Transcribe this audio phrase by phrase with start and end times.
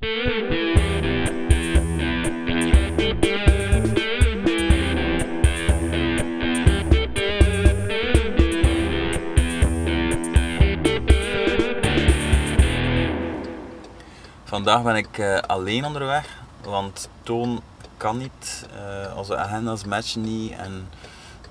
[0.00, 0.22] Vandaag
[14.82, 17.62] ben ik uh, alleen onderweg, want Toon
[17.96, 18.66] kan niet.
[18.74, 20.88] Uh, onze agenda's matchen niet en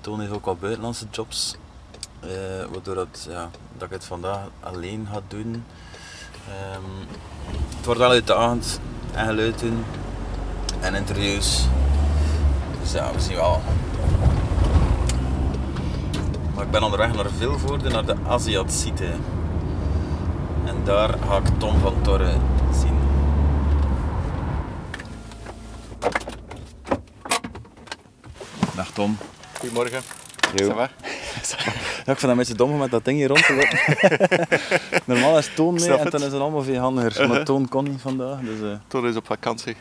[0.00, 1.56] Toon heeft ook wat buitenlandse jobs.
[2.24, 2.30] Uh,
[2.70, 5.64] waardoor dat, ja, dat ik het vandaag alleen ga doen.
[6.48, 7.06] Um,
[7.76, 8.80] het wordt wel uitdagend
[9.12, 9.84] en geluiden
[10.80, 11.66] en interviews.
[12.80, 13.62] Dus ja, we zien wel.
[16.54, 19.08] Maar ik ben onderweg naar Vilvoorde, naar de Aziat-site.
[20.64, 22.32] En daar ga ik Tom van Torre
[22.80, 22.98] zien.
[28.74, 29.18] Dag Tom.
[29.58, 30.02] Goedemorgen.
[30.54, 30.86] Yo.
[32.04, 34.48] Ja, ik vind dat een beetje dom om met dat ding hier rond te lopen.
[35.14, 37.28] Normaal is Toon mee en dan is het allemaal veel handiger.
[37.28, 38.40] Maar Toon kon niet vandaag.
[38.40, 39.76] Dus, eh, Toen is op vakantie.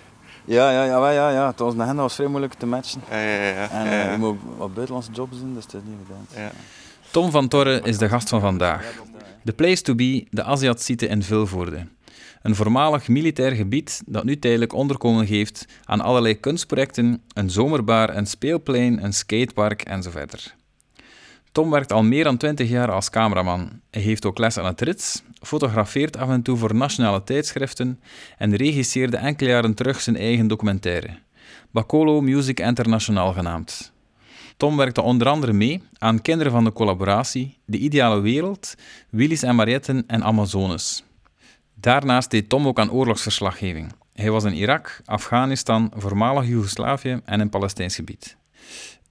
[0.45, 1.47] ja, ja, ja, ja, ja, ja.
[1.47, 3.01] Het was een agenda was vrij moeilijk te matchen.
[3.09, 3.69] Ja, ja, ja.
[3.69, 4.11] En ja, ja.
[4.11, 6.43] je moet ook wat buitenlandse jobs doen, dus het is niet gedaan.
[6.43, 6.51] Ja.
[7.11, 8.93] Tom van Torre is de gast van vandaag.
[9.43, 11.87] De place to be, de Aziat-site in Vilvoorde.
[12.41, 18.25] Een voormalig militair gebied dat nu tijdelijk onderkomen geeft aan allerlei kunstprojecten, een zomerbar, een
[18.25, 20.57] speelplein, een skatepark en zo verder.
[21.59, 23.81] Tom werkt al meer dan 20 jaar als cameraman.
[23.91, 27.99] Hij heeft ook les aan het Rits, fotografeert af en toe voor nationale tijdschriften
[28.37, 31.09] en regisseerde enkele jaren terug zijn eigen documentaire.
[31.71, 33.91] Bacolo Music International genaamd.
[34.57, 38.75] Tom werkte onder andere mee aan Kinderen van de Collaboratie, De Ideale Wereld,
[39.09, 41.03] Willys en Marietten en Amazones.
[41.73, 43.93] Daarnaast deed Tom ook aan oorlogsverslaggeving.
[44.13, 48.38] Hij was in Irak, Afghanistan, voormalig Joegoslavië en in Palestijns gebied.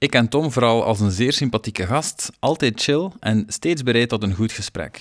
[0.00, 4.22] Ik ken Tom vooral als een zeer sympathieke gast, altijd chill en steeds bereid tot
[4.22, 5.00] een goed gesprek.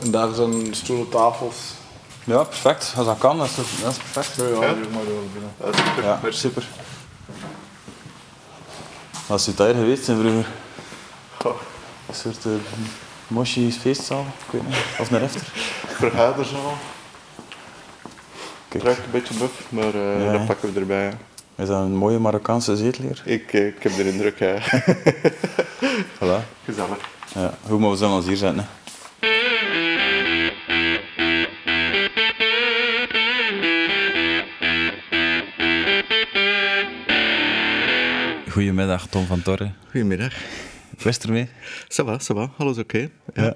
[0.00, 1.56] En daar zijn stoelen, tafels.
[2.24, 2.92] Ja, perfect.
[2.96, 4.36] Als dat kan, dat is, dat is perfect.
[4.36, 5.52] Ja, ja, maar door binnen.
[5.56, 6.04] Dat is super.
[6.04, 6.68] Ja, super.
[9.26, 10.46] Wat zou daar geweest zijn vroeger?
[12.08, 12.52] Een soort uh,
[13.26, 14.76] moshi feestzaal, ik weet niet.
[14.98, 15.42] Of een refter.
[15.86, 16.78] vergaderzaal.
[18.70, 20.32] Kijk, Ruikt een beetje buff, maar eh, Ja.
[20.32, 21.12] dat pakken we erbij.
[21.56, 23.22] is dat een mooie Marokkaanse zetel hier?
[23.24, 24.54] Ik, eh, ik heb er indruk, ja.
[26.18, 26.44] Voilà.
[26.64, 26.98] Gezellig.
[27.34, 28.66] Ja, hoe maar we zullen ons hier zetten.
[29.20, 29.28] Hè.
[38.50, 39.70] Goedemiddag, Tom van Torre.
[39.90, 40.34] Goedemiddag.
[41.02, 41.48] Wist ermee?
[41.88, 42.50] Ça va, ça va.
[42.58, 43.08] Alles oké?
[43.34, 43.54] Ja.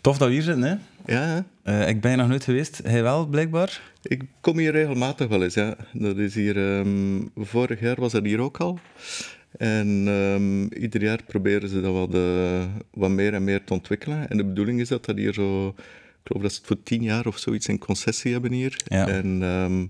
[0.00, 0.74] Tof dat we hier zitten, hè?
[1.06, 1.44] Ja?
[1.62, 2.80] Eh, ik ben nog nooit geweest.
[2.84, 3.80] Hij wel, blijkbaar?
[4.02, 5.76] Ik kom hier regelmatig wel eens, ja.
[5.92, 6.78] Dat is hier...
[6.78, 8.78] ehm, vorig jaar was dat hier ook al.
[9.58, 14.28] En ehm, ieder jaar proberen ze dat wat, eh, wat meer en meer te ontwikkelen.
[14.28, 15.68] En de bedoeling is dat dat hier zo...
[15.68, 18.76] Ik geloof dat ze het voor tien jaar of zoiets in concessie hebben hier.
[18.84, 19.08] Ja.
[19.08, 19.86] En ehm,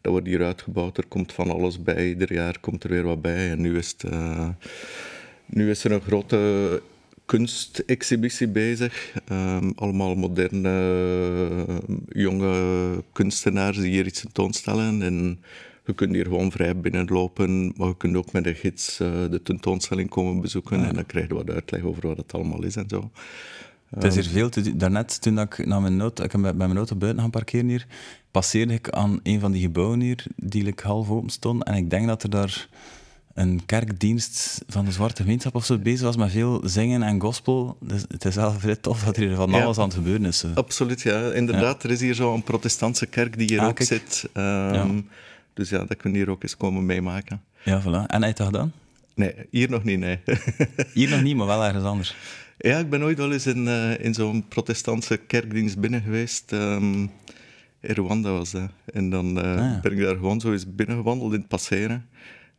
[0.00, 0.98] dat wordt hier uitgebouwd.
[0.98, 2.08] Er komt van alles bij.
[2.08, 3.50] Ieder jaar komt er weer wat bij.
[3.50, 4.48] En nu is, het, eh,
[5.46, 6.82] nu is er een grote
[7.26, 9.12] kunstexhibitie bezig.
[9.24, 10.68] Ehm, allemaal moderne,
[11.68, 15.02] eh, jonge kunstenaars die hier iets tentoonstellen.
[15.02, 15.38] En
[15.86, 19.42] je kunt hier gewoon vrij binnenlopen, maar je kunt ook met een gids eh, de
[19.42, 20.84] tentoonstelling komen bezoeken.
[20.84, 23.10] En dan krijg je wat uitleg over wat het allemaal is en zo.
[23.90, 24.76] Het is hier veel te.
[24.76, 27.86] Daarnet, toen ik naar mijn auto, ik met mijn auto buiten gaan parkeren hier,
[28.30, 31.64] passeerde ik aan een van die gebouwen hier, die like, half open stond.
[31.64, 32.68] En ik denk dat er daar
[33.34, 37.76] een kerkdienst van de Zwarte Gemeenschap of zo bezig was met veel zingen en gospel.
[37.80, 39.62] Dus het is wel vrij tof dat er hier van Ja.
[39.64, 40.44] alles aan het gebeuren is.
[40.54, 41.32] Absoluut, ja.
[41.32, 43.88] Inderdaad, er is hier zo'n protestantse kerk die hier Ah, ook kijk.
[43.88, 44.28] zit.
[44.32, 44.86] Ehm, Ja.
[45.54, 47.42] Dus ja, dat kunnen we hier ook eens komen meemaken.
[47.64, 48.06] Ja, voilà.
[48.06, 48.72] En heb je dat gedaan?
[49.14, 50.18] Nee, hier nog niet, nee.
[50.94, 52.14] Hier nog niet, maar wel ergens anders.
[52.58, 56.52] Ja, ik ben ooit wel eens in, eh, in zo'n protestantse kerkdienst binnen geweest.
[56.52, 57.00] ehm,
[57.80, 58.70] in Rwanda was dat.
[58.92, 62.06] En dan eh, Ah, ben ik daar gewoon zo eens binnengewandeld in het passeren.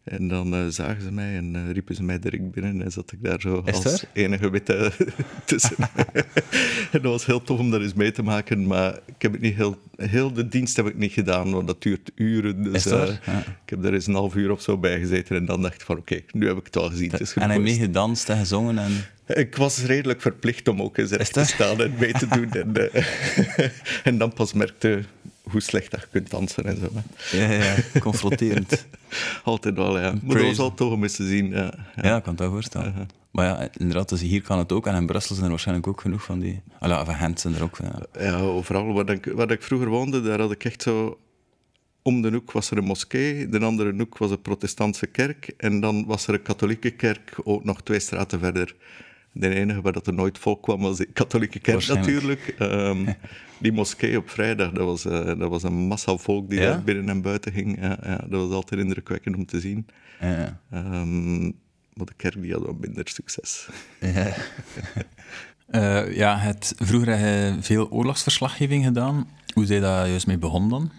[0.05, 2.81] En dan eh, zagen ze mij en eh, riepen ze mij direct binnen.
[2.81, 4.91] En zat ik daar zo als enige witte
[5.45, 5.75] tussen.
[6.91, 8.67] en dat was heel tof om dat eens mee te maken.
[8.67, 11.81] Maar ik heb het niet heel, heel de dienst heb ik niet gedaan, want dat
[11.81, 12.63] duurt uren.
[12.63, 13.39] Dus, eh, Ja.
[13.63, 15.35] Ik heb daar eens een half uur of zo bij gezeten.
[15.35, 17.11] En dan dacht ik van oké, nu heb ik het al gezien.
[17.11, 17.79] Het is En hij geweest.
[17.79, 18.91] gedanst en gezongen en...
[19.27, 22.51] Ik was redelijk verplicht om ook eens recht te staan en mee te doen.
[22.51, 22.91] En,
[24.03, 25.01] en dan pas merkte
[25.55, 26.89] hoe slecht dat je kunt dansen en zo.
[26.93, 27.55] hè.
[27.55, 28.85] Ja, ja, confronterend.
[29.43, 30.13] Altijd wel, ja.
[30.23, 31.49] Maar dat was om eens te zien.
[31.49, 32.03] Ja, ja.
[32.03, 33.07] Ja, ik kan het wel voorstellen.
[33.31, 34.87] Maar ja, inderdaad, dus hier kan het ook.
[34.87, 36.61] En in Brussel zijn er waarschijnlijk ook genoeg van die...
[36.79, 37.77] Allee, van Gent zijn er ook.
[37.77, 38.21] Ja.
[38.23, 38.93] Ja, overal.
[38.93, 41.19] Waar ik, waar ik vroeger woonde, daar had ik echt zo...
[42.01, 45.53] Om de hoek was er een moskee, de andere hoek was een protestantse kerk.
[45.57, 48.75] En dan was er een katholieke kerk, ook nog twee straten verder.
[49.37, 52.55] De enige waar dat er nooit volk kwam was de katholieke kerk natuurlijk.
[52.57, 53.05] Ehm,
[53.59, 56.65] die moskee op vrijdag, dat was, eh, dat was een massa volk die Ja?
[56.65, 57.81] daar binnen en buiten ging.
[57.81, 59.87] Ja, ja, dat was altijd indrukwekkend om te zien.
[60.19, 60.61] Ja.
[60.71, 61.43] Ehm,
[61.93, 63.67] maar de kerk die had wat minder succes.
[63.99, 64.33] Ja.
[65.65, 69.29] Eh, ja, het, vroeger heb je veel oorlogsverslaggeving gedaan.
[69.53, 70.91] Hoe zei dat juist mee begonnen dan?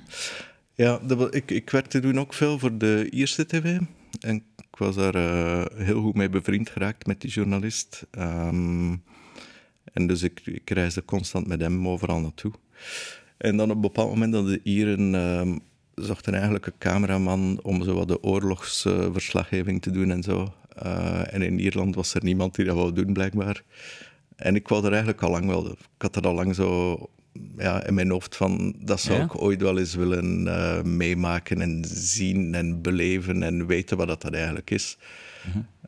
[0.74, 3.78] Ja, dat ik, ik werkte toen ook veel voor de Ierse TV.
[4.20, 4.42] En
[4.76, 8.06] ik was daar eh, heel goed mee bevriend geraakt met die journalist.
[8.11, 8.94] Ehm,
[9.93, 12.52] en dus ik, ik reisde constant met hem overal naartoe.
[13.37, 15.58] En dan op een bepaald moment dat de Ieren ehm,
[15.94, 20.52] zochten eigenlijk een cameraman om zo wat de oorlogsverslaggeving te doen en zo.
[20.69, 23.62] Eh, en in Ierland was er niemand die dat wou doen, blijkbaar.
[24.37, 25.70] En ik wou er eigenlijk al lang wel.
[25.70, 26.99] Ik had er al lang zo
[27.56, 29.24] ja, in mijn hoofd van dat zou Ja?
[29.24, 34.22] ik ooit wel eens willen eh, meemaken en zien en beleven en weten wat dat,
[34.22, 34.98] dat eigenlijk is.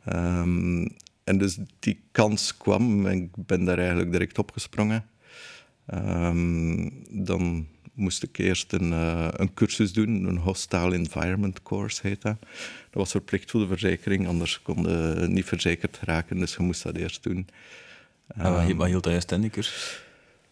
[0.04, 0.86] Ehm,
[1.24, 5.04] en dus die kans kwam en ik ben daar eigenlijk direct opgesprongen.
[5.86, 12.22] Ehm, dan moest ik eerst een, eh, een cursus doen, een Hostile Environment Course heet
[12.22, 12.36] dat.
[12.40, 12.48] Dat
[12.90, 16.96] was verplicht voor de verzekering, anders kon je niet verzekerd raken, dus je moest dat
[16.96, 17.48] eerst doen.
[18.26, 20.02] En wat, hield dat juist in, die cursus?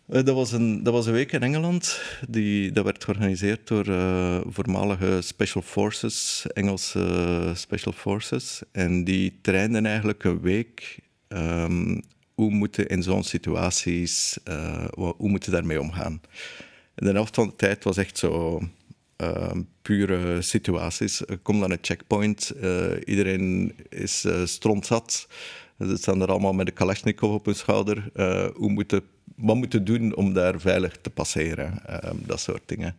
[0.08, 2.00] Eh, dat, was een, dat was een week in Engeland.
[2.28, 8.62] Die, dat werd georganiseerd door eh, voormalige Special Forces, Engelse Special Forces.
[8.72, 10.98] En die trainden eigenlijk een week
[11.28, 12.00] ehm,
[12.34, 16.20] hoe moeten in zo'n situaties, eh, hoe moeten daarmee omgaan.
[16.94, 18.60] En de helft van de tijd was echt zo
[19.16, 21.22] ehm, pure situaties.
[21.42, 22.52] Kom naar een checkpoint,
[23.04, 25.26] iedereen is eh strontzat.
[25.78, 28.10] Ze staan er allemaal met een Kalashnikov op hun schouder.
[28.14, 29.02] Eh, hoe moeten,
[29.36, 31.86] wat moeten doen om daar veilig te passeren?
[31.86, 32.96] Ehm, dat soort dingen.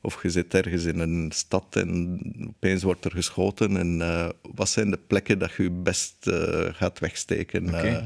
[0.00, 3.76] Of je zit ergens in een stad en opeens wordt er geschoten.
[3.76, 7.74] En eh, wat zijn de plekken dat je je best eh, gaat wegsteken?
[7.74, 8.04] Eh,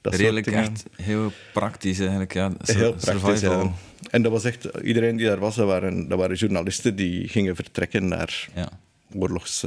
[0.00, 2.32] dat Redelijk echt heel praktisch eigenlijk.
[2.32, 2.52] Ja.
[2.62, 3.72] Heel praktisch, ja.
[4.10, 4.68] En dat was echt...
[4.82, 8.68] Iedereen die daar was, dat waren, dat waren journalisten die gingen vertrekken naar Ja.
[9.12, 9.64] oorlogs,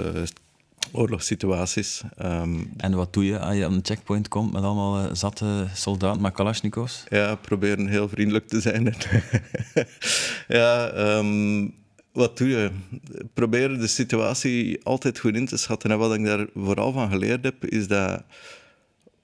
[0.92, 2.01] oorlogssituaties.
[2.18, 5.68] Ehm, En wat doe je als je aan een checkpoint komt met allemaal eh, zatte
[5.74, 7.04] soldaten met kalasjnikovs?
[7.10, 8.84] ja, proberen heel vriendelijk te zijn.
[10.48, 11.68] ja, ehm,
[12.12, 12.72] wat doe je?
[13.34, 15.92] Proberen de situatie altijd goed in te schatten.
[15.92, 18.24] En wat ik daar vooral van geleerd heb, is dat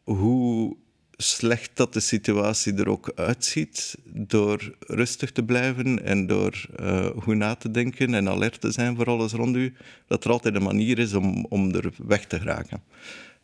[0.04, 0.76] hoe
[1.24, 7.36] slecht dat de situatie er ook uitziet, door rustig te blijven en door eh, goed
[7.36, 9.74] na te denken en alert te zijn voor alles rond u,
[10.08, 12.82] dat er altijd een manier is om, om er weg te geraken.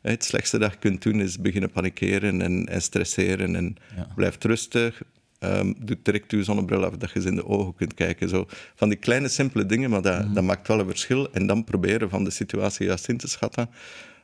[0.02, 4.08] Het slechtste dat je kunt doen is beginnen panikeren en, en stresseren en Ja.
[4.16, 5.02] blijf rustig.
[5.40, 8.30] Ehm doe direct je zonnebril af, dat je ze in de ogen kunt kijken.
[8.30, 8.46] Zo.
[8.76, 11.32] Van die kleine, simpele dingen, maar dat, dat maakt wel een verschil.
[11.32, 13.70] En dan proberen van de situatie juist in te schatten.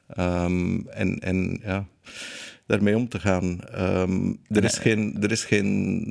[0.07, 1.85] Ehm, en, en ja,
[2.65, 3.62] daarmee om te gaan.
[3.62, 6.06] Ehm, er, is geen, er is geen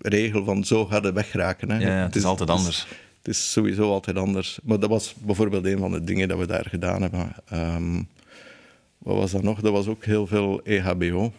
[0.00, 1.70] regel van zo gaat het wegraken.
[1.70, 1.78] Hè.
[1.78, 2.86] Ja, ja, het is altijd het is- anders.
[3.18, 4.58] Het is sowieso altijd anders.
[4.62, 7.32] Maar dat was bijvoorbeeld een van de dingen dat we daar gedaan hebben.
[7.48, 8.02] Ehm,
[8.98, 9.60] wat was dat nog?
[9.60, 11.32] Dat was ook heel veel E EHBO.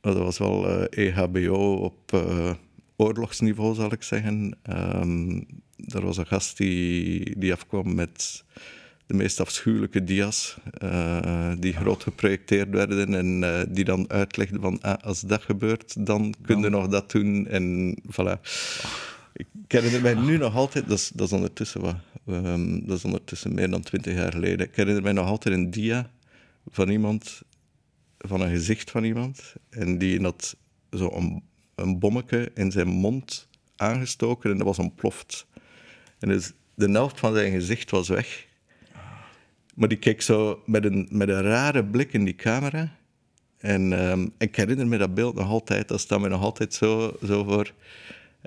[0.00, 2.50] Dat was wel eh, EHBO op eh,
[2.96, 4.56] oorlogsniveau, zal ik zeggen.
[4.62, 5.40] Ehm
[5.88, 8.44] er was een gast die, die afkwam met
[9.12, 14.80] de meest afschuwelijke dia's, eh, die groot geprojecteerd werden en eh, die dan uitlegden van
[14.80, 17.46] ah, als dat gebeurt, dan kun je nog dat doen.
[17.46, 18.40] En voilà.
[19.32, 23.04] Ik herinner mij nu nog altijd, dat is, dat is ondertussen wat, ehm, dat is
[23.04, 24.66] ondertussen meer dan twintig jaar geleden.
[24.66, 26.10] Ik herinner mij nog altijd een dia
[26.70, 27.42] van iemand,
[28.18, 30.56] van een gezicht van iemand, en die had
[30.90, 31.42] zo een,
[31.74, 35.46] een bommetje in zijn mond aangestoken en dat was ontploft.
[36.18, 38.50] En dus de helft van zijn gezicht was weg.
[39.74, 42.92] Maar die keek zo met een, met een rare blik in die camera.
[43.58, 47.16] En ehm, ik herinner me dat beeld nog altijd, dat staat me nog altijd zo,
[47.24, 47.72] zo voor.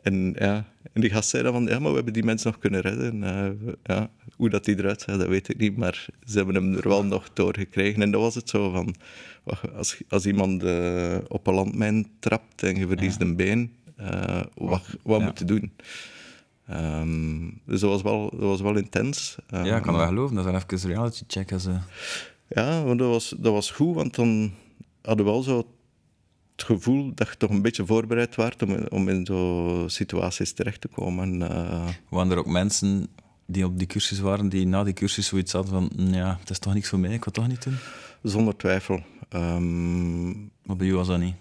[0.03, 2.59] En, ja, en die gast zei dan van, ja, maar we hebben die mensen nog
[2.59, 3.23] kunnen redden.
[3.23, 3.49] Eh,
[3.83, 6.87] ja, hoe dat die eruit zag, dat weet ik niet, maar ze hebben hem er
[6.87, 8.01] wel nog doorgekregen.
[8.01, 8.95] En dat was het zo van,
[9.75, 14.83] als, als iemand eh, op een landmijn trapt en je verliest een been, eh, wat,
[15.03, 15.25] wat Ja.
[15.25, 15.71] moet je doen?
[16.67, 19.35] Ehm, dus dat was wel, dat was wel intens.
[19.47, 20.35] Ja, ik kan Ehm, dat wel geloven.
[20.35, 21.51] Dat is wel even reality check.
[21.51, 21.81] Als, eh,
[22.47, 24.51] ja, want dat was, dat was goed, want dan
[25.01, 25.57] hadden we wel zo
[26.55, 30.81] het gevoel dat je toch een beetje voorbereid werd om, om in zo'n situaties terecht
[30.81, 31.41] te komen.
[31.49, 33.07] eh, waren er ook mensen
[33.47, 36.49] die op die cursus waren, die na die cursus zoiets hadden van, "Mm, ja, het
[36.49, 37.75] is toch niks voor mij, ik wil het toch niet doen?
[38.21, 39.03] zonder twijfel.
[39.29, 40.29] Ehm,
[40.63, 41.35] Maar bij jou was dat niet.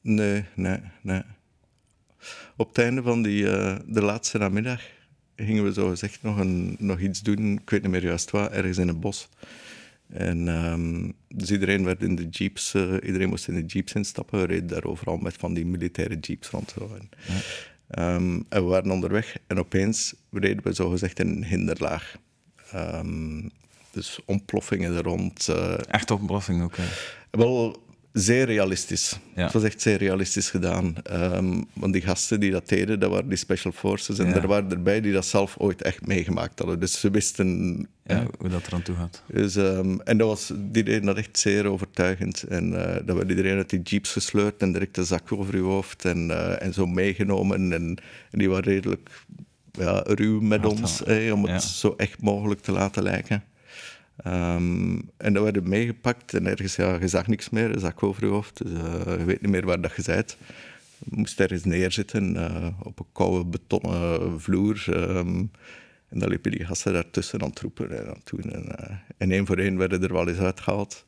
[0.00, 1.22] nee, nee, nee.
[2.56, 4.80] Op het einde van die, eh, de laatste namiddag
[5.36, 8.50] gingen we zo gezegd nog, een, nog iets doen, ik weet niet meer juist wat,
[8.50, 9.28] ergens in het bos.
[10.08, 14.40] En, ehm, dus iedereen werd in de jeeps, eh, iedereen moest in de jeeps instappen.
[14.40, 16.74] We reden daar overal met van die militaire jeeps rond.
[16.78, 16.96] Zo.
[16.98, 17.08] En,
[17.88, 22.16] ehm, en we waren onderweg en opeens reden we zogezegd in een hinderlaag.
[22.70, 23.48] Ehm,
[23.90, 25.48] dus ontploffingen er rond.
[25.48, 26.76] eh, Echt ontploffing ook.
[26.76, 26.84] hè.
[27.30, 27.83] wel
[28.14, 29.18] zeer realistisch.
[29.34, 29.42] Ja.
[29.42, 30.94] Het was echt zeer realistisch gedaan.
[31.02, 34.18] Ehm, want die gasten die dat deden, dat waren die special forces.
[34.18, 34.34] En Ja.
[34.34, 36.80] er waren erbij die dat zelf ooit echt meegemaakt hadden.
[36.80, 37.88] Dus ze wisten...
[38.06, 39.22] Ja, hoe dat er aan toe gaat.
[39.26, 42.42] Dus, ehm, en dat was, die deden dat echt zeer overtuigend.
[42.42, 45.62] En eh dat werd iedereen uit die jeeps gesleurd en direct een zak over je
[45.62, 47.72] hoofd en, eh, en zo meegenomen.
[47.72, 47.98] En,
[48.30, 49.10] en die waren redelijk
[49.72, 51.02] ja, ruw met Hard ons,
[51.32, 53.44] om het zo echt mogelijk te laten lijken.
[54.16, 58.24] Ehm, en dat werden meegepakt en ergens, ja, je zag niks meer, een zak over
[58.24, 58.58] je hoofd.
[58.58, 60.36] Dus, eh, je weet niet meer waar dat je bent.
[60.98, 64.84] Je moest ergens neerzitten eh, op een koude betonnen vloer.
[64.88, 65.44] ehm,
[66.08, 67.90] en dan liepen die gasten daartussen aan het roepen
[68.52, 71.06] en eh, en één voor één werden er wel eens uitgehaald.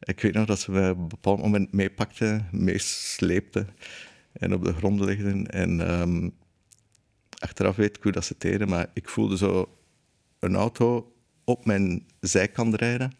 [0.00, 3.68] Ik weet nog dat ze mij op een bepaald moment meepakten, meesleepten
[4.32, 5.46] en op de grond legden.
[5.46, 6.30] En ehm,
[7.38, 9.78] achteraf weet ik hoe dat ze deden, maar ik voelde zo
[10.38, 11.15] een auto
[11.46, 13.12] op mijn zijkant rijden.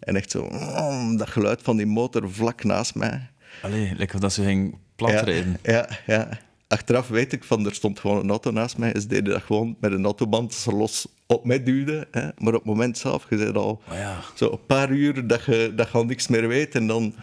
[0.00, 3.30] En echt zo, mm, dat geluid van die motor vlak naast mij.
[3.62, 5.58] Allee, lekker dat ze ging platrijden.
[5.62, 6.38] Ja, ja, ja.
[6.68, 9.00] Achteraf weet ik van, er stond gewoon een auto naast mij.
[9.00, 12.06] Ze deden dat gewoon met een autoband ze los op mij duwden.
[12.10, 12.20] Hè.
[12.20, 15.72] Maar op het moment zelf, je zit al ja, zo een paar uur dat je,
[15.76, 16.74] dat je al niks meer weet.
[16.74, 17.14] En dan...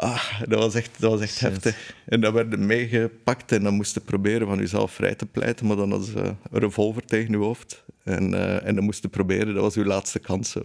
[0.00, 1.48] Ah, dat was echt, dat was echt Shit.
[1.50, 1.94] heftig.
[2.04, 5.66] En dan werden meegepakt en dan moesten proberen van jezelf vrij te pleiten.
[5.66, 7.84] Maar dan ze een revolver tegen je hoofd.
[8.04, 10.56] En, eh, en dan moesten proberen, dat was uw laatste kans.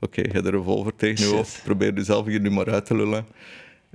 [0.00, 1.60] oké, je hebt een revolver tegen je hoofd.
[1.64, 3.26] Probeer jezelf hier nu maar uit te lullen.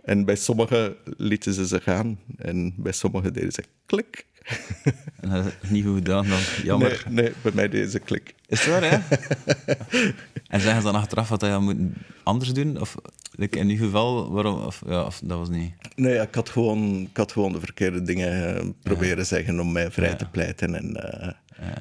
[0.04, 2.20] En bij sommigen lieten ze ze gaan.
[2.38, 4.26] En bij sommigen deden ze klik.
[5.22, 6.39] en dat is niet goed gedaan dan.
[6.63, 7.03] Jammer.
[7.10, 8.36] Nee, nee, bij mij deden ze klik.
[8.48, 8.98] Is het waar, hè?
[10.53, 12.79] en zeggen ze dan achteraf wat hij moeten anders doen?
[12.79, 12.96] Of
[13.32, 14.62] like, in ieder geval, waarom?
[14.62, 15.72] Of, ja, of dat was niet.
[15.96, 19.91] Nee, ik, had gewoon, ik had gewoon de verkeerde dingen eh, proberen zeggen om mij
[19.91, 20.15] vrij Ja.
[20.15, 20.75] te pleiten.
[20.75, 21.32] En, eh,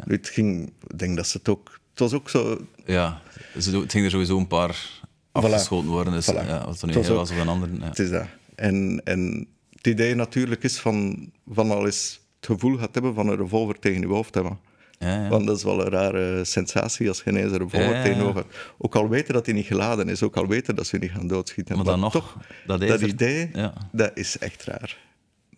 [0.04, 1.80] het ging, ik denk dat ze het ook...
[1.90, 2.66] Het was ook zo...
[2.86, 3.20] Ja,
[3.52, 5.00] het ging er sowieso een paar
[5.32, 6.12] afgeschoten worden.
[6.12, 6.46] Dus Voilà.
[6.46, 7.68] ja, wat er nu was heel ook- was of een ander.
[7.80, 8.26] Het is dat.
[8.54, 9.46] En, en
[9.76, 13.78] het idee natuurlijk is van, van al eens het gevoel gaat hebben van een revolver
[13.78, 14.58] tegen je hoofd hebben.
[14.98, 15.28] Ja, ja.
[15.28, 18.16] Want dat is wel een rare sensatie als je ineens een revolver Ja, ja, tegen
[18.16, 18.24] je ja.
[18.24, 18.56] hoofd hebt.
[18.78, 21.12] Ook al weten dat hij niet geladen is, ook al weten dat ze je niet
[21.12, 21.76] gaan doodschieten.
[21.76, 23.72] Maar dan nog, toch, dat idee, ja.
[23.92, 24.98] dat is echt raar.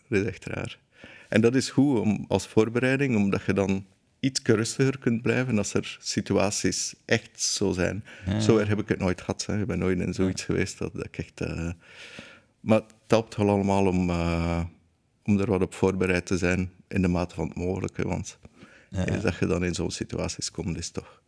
[0.09, 0.79] Dat is echt raar.
[1.29, 3.85] En dat is goed om, als voorbereiding, omdat je dan
[4.21, 8.05] iets rustiger kunt blijven als er situaties echt zo zijn.
[8.41, 9.47] Zo erg heb ik het nooit gehad.
[9.47, 9.61] Hè.
[9.61, 11.41] Ik ben nooit in zoiets geweest dat, dat ik echt...
[11.41, 11.71] eh,
[12.61, 14.61] Maar het helpt wel allemaal om, eh,
[15.31, 18.09] om er wat op voorbereid te zijn in de mate van het mogelijke.
[18.09, 18.39] Want
[18.91, 21.23] eens dat je dan in zo'n situaties komt, is toch...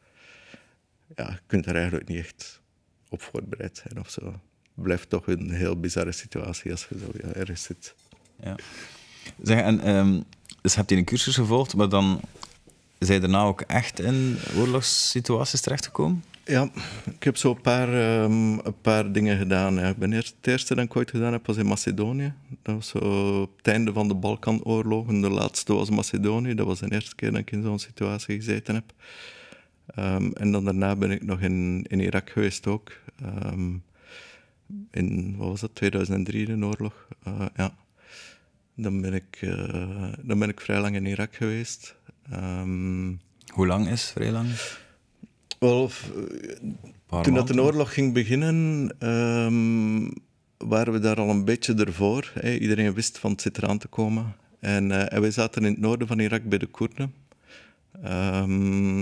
[1.17, 2.61] Ja, je kunt er eigenlijk niet echt
[3.09, 4.25] op voorbereid zijn of zo.
[4.75, 7.95] Het blijft toch een heel bizarre situatie als je zo ja, ergens zit.
[8.43, 8.57] Ja.
[9.43, 10.21] Zeg, en, ehm,
[10.61, 12.21] dus heb je een cursus gevolgd, maar dan
[13.05, 16.25] zijn je daarna ook echt in oorlogssituaties terechtgekomen?
[16.45, 16.71] Ja,
[17.05, 19.75] ik heb zo een paar, ehm, een paar dingen gedaan.
[19.75, 19.89] Ja.
[19.89, 22.33] Ik ben eerst, het eerste dat ik ooit gedaan heb was in Macedonië.
[22.63, 22.99] Dat was zo
[23.43, 25.21] op het einde van de Balkanoorlogen.
[25.21, 26.55] De laatste was Macedonië.
[26.55, 28.93] Dat was de eerste keer dat ik in zo'n situatie gezeten heb.
[29.87, 32.93] Ehm, en dan daarna ben ik nog in, in Irak geweest ook.
[33.23, 33.77] Ehm,
[34.91, 37.09] in, wat was dat, 2003, de oorlog.
[37.23, 37.75] Eh, ja.
[38.75, 41.95] Dan ben, ik, eh, dan ben ik vrij lang in Irak geweest.
[42.31, 43.13] Ehm,
[43.53, 44.49] Hoe lang is vrij lang?
[45.59, 45.91] wel,
[47.07, 50.11] paar toen dat de oorlog ging beginnen, ehm,
[50.69, 52.31] waren we daar al een beetje ervoor.
[52.35, 52.55] Hè.
[52.55, 54.35] Iedereen wist van het zit eraan te komen.
[54.61, 57.15] En, eh, en wij zaten in het noorden van Irak bij de Koerden.
[58.03, 58.99] Ehm,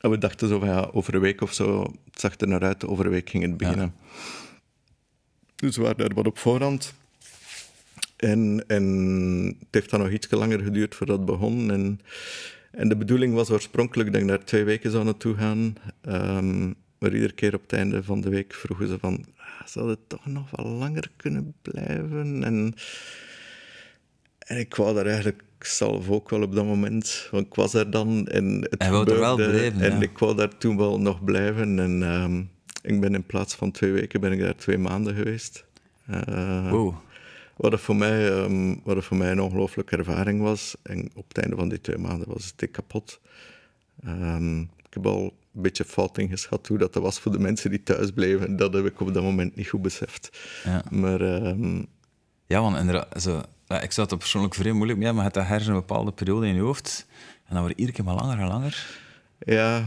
[0.00, 2.62] en we dachten zo van ja, over een week of zo, het zag er naar
[2.62, 3.94] uit, over een week ging het beginnen.
[5.56, 6.94] Dus we waren daar wat op voorhand.
[8.16, 8.84] En, en
[9.58, 11.70] het heeft dan nog iets langer geduurd voordat het begon.
[11.70, 12.00] En,
[12.70, 15.74] en de bedoeling was oorspronkelijk dat ik daar twee weken zou naartoe gaan.
[16.00, 16.66] Ehm,
[16.98, 19.24] maar iedere keer op het einde van de week vroegen ze van...
[19.36, 22.44] "Ah, Zou het toch nog wat langer kunnen blijven?
[22.44, 22.74] En,
[24.38, 27.28] en ik wou daar eigenlijk zelf ook wel op dat moment.
[27.30, 30.00] Want ik was er dan en het En wou er wel blijven, En ja.
[30.00, 31.78] ik wou daar toen wel nog blijven.
[31.78, 32.42] En ehm,
[32.82, 35.64] ik ben in plaats van twee weken ben ik daar twee maanden geweest.
[36.70, 36.94] Wow.
[37.56, 40.76] Wat het voor mij, ehm, wat het voor mij een ongelooflijke ervaring was.
[40.82, 43.20] En op het einde van die twee maanden was het dik kapot.
[44.04, 45.22] Ehm, ik heb al
[45.54, 48.56] een beetje fout ingeschat hoe dat was voor de mensen die thuis bleven.
[48.56, 50.38] Dat heb ik op dat moment niet goed beseft.
[50.64, 50.82] Ja.
[50.90, 51.82] Maar ehm,
[52.46, 55.72] Ja, want inderdaad, zo, ik zou het er persoonlijk vrij moeilijk mee maar dat hersen
[55.72, 57.06] een bepaalde periode in je hoofd
[57.44, 58.86] en dan wordt het iedere keer maar langer en langer.
[59.38, 59.84] ja,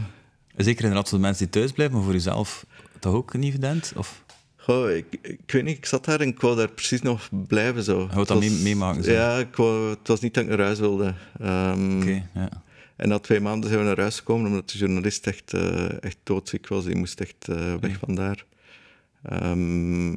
[0.56, 2.66] Zeker inderdaad voor de mensen die thuis blijven, maar voor jezelf
[3.00, 3.92] toch ook niet evident?
[3.96, 4.24] Of?
[4.68, 7.82] Goh, ik, ik weet niet, ik zat daar en ik wou daar precies nog blijven.
[7.82, 7.98] Zo.
[8.00, 9.12] Je wou dat was- mee- meemaken, zo.
[9.12, 11.14] Ja, ik wou, het was niet dat ik naar huis wilde.
[11.40, 12.48] Ehm, Oké, ja.
[12.96, 16.16] En na twee maanden zijn we naar huis gekomen, omdat de journalist echt, eh, echt
[16.22, 16.84] doodziek was.
[16.84, 18.44] Die moest echt eh, weg van daar.
[19.22, 20.08] Ehm,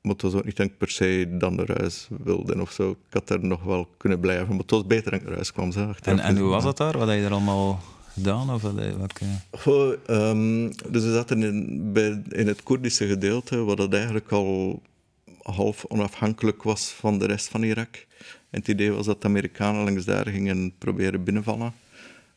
[0.00, 2.90] maar het was ook niet dat ik per se dan naar huis wilde of zo.
[2.90, 5.52] Ik had daar nog wel kunnen blijven, maar het was beter dat ik naar huis
[5.52, 5.72] kwam.
[5.72, 6.98] Zo, En, en hoe was dat daar?
[6.98, 7.82] Wat heb je er allemaal
[8.14, 8.50] gedaan?
[8.50, 9.24] Of welke...
[9.50, 11.42] Goh, ehm, dus we zaten
[12.28, 14.82] in, het Koerdische gedeelte, wat dat eigenlijk al
[15.42, 18.06] half onafhankelijk was van de rest van Irak.
[18.50, 21.72] En het idee was dat de Amerikanen langs daar gingen proberen binnenvallen.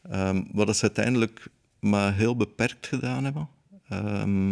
[0.10, 1.48] Ehm, wat ze uiteindelijk
[1.79, 3.48] maar heel beperkt gedaan hebben.
[3.89, 4.50] Ehm,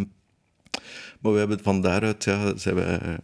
[1.20, 3.18] maar we hebben van daaruit, ja, zijn we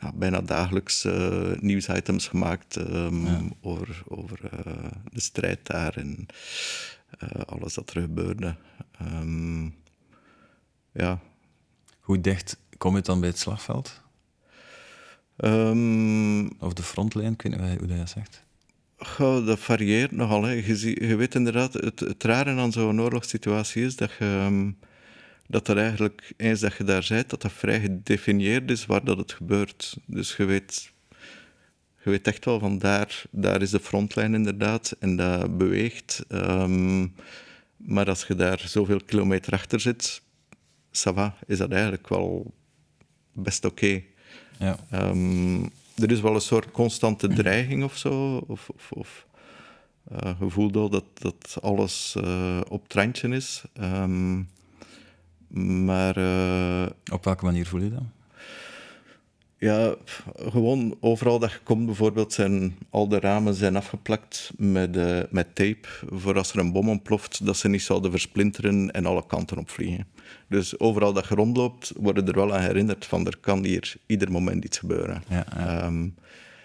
[0.00, 4.74] ja, bijna dagelijks eh, nieuwsitems gemaakt ehm, over, over eh,
[5.12, 6.26] de strijd daar en
[7.18, 8.54] eh, alles dat er gebeurde.
[8.98, 9.64] Ehm,
[10.92, 11.18] ja.
[12.00, 14.00] Hoe dicht kom je dan bij het slagveld?
[15.36, 17.32] Ehm, Of de frontlijn?
[17.32, 18.44] Ik weet niet hoe- dat zegt.
[18.98, 20.42] Goh, dat varieert nogal.
[20.42, 20.50] Hè.
[20.50, 24.72] Je, je weet inderdaad, het, het rare aan zo'n oorlogssituatie is dat je,
[25.48, 29.18] dat er eigenlijk, eens dat je daar bent, dat dat vrij gedefinieerd is waar dat
[29.18, 29.96] het gebeurt.
[30.06, 30.92] Dus je weet,
[32.04, 36.24] je weet echt wel van daar, daar is de frontlijn inderdaad en dat beweegt.
[36.28, 37.06] Ehm,
[37.76, 40.22] maar als je daar zoveel kilometer achter zit,
[40.90, 42.54] ça va, is dat eigenlijk wel
[43.32, 44.02] best oké.
[44.58, 44.76] Ja.
[44.90, 45.62] Ehm,
[45.96, 48.36] er is wel een soort constante dreiging of zo.
[48.36, 49.26] Of, of, of
[50.10, 53.62] eh, gevoel dat, dat, dat alles eh, op het randje is.
[53.72, 54.42] Ehm,
[55.56, 58.02] maar eh, Op welke manier voel je dat?
[59.58, 59.94] ja,
[60.36, 65.54] gewoon overal dat je komt, bijvoorbeeld, zijn al de ramen zijn afgeplakt met, eh, met
[65.54, 65.88] tape.
[66.10, 70.06] Voor als er een bom ontploft, dat ze niet zouden versplinteren en alle kanten opvliegen.
[70.48, 74.30] Dus overal dat je rondloopt, worden er wel aan herinnerd van er kan hier ieder
[74.30, 75.22] moment iets gebeuren.
[75.28, 75.82] Ja, ja.
[75.82, 76.08] Ehm,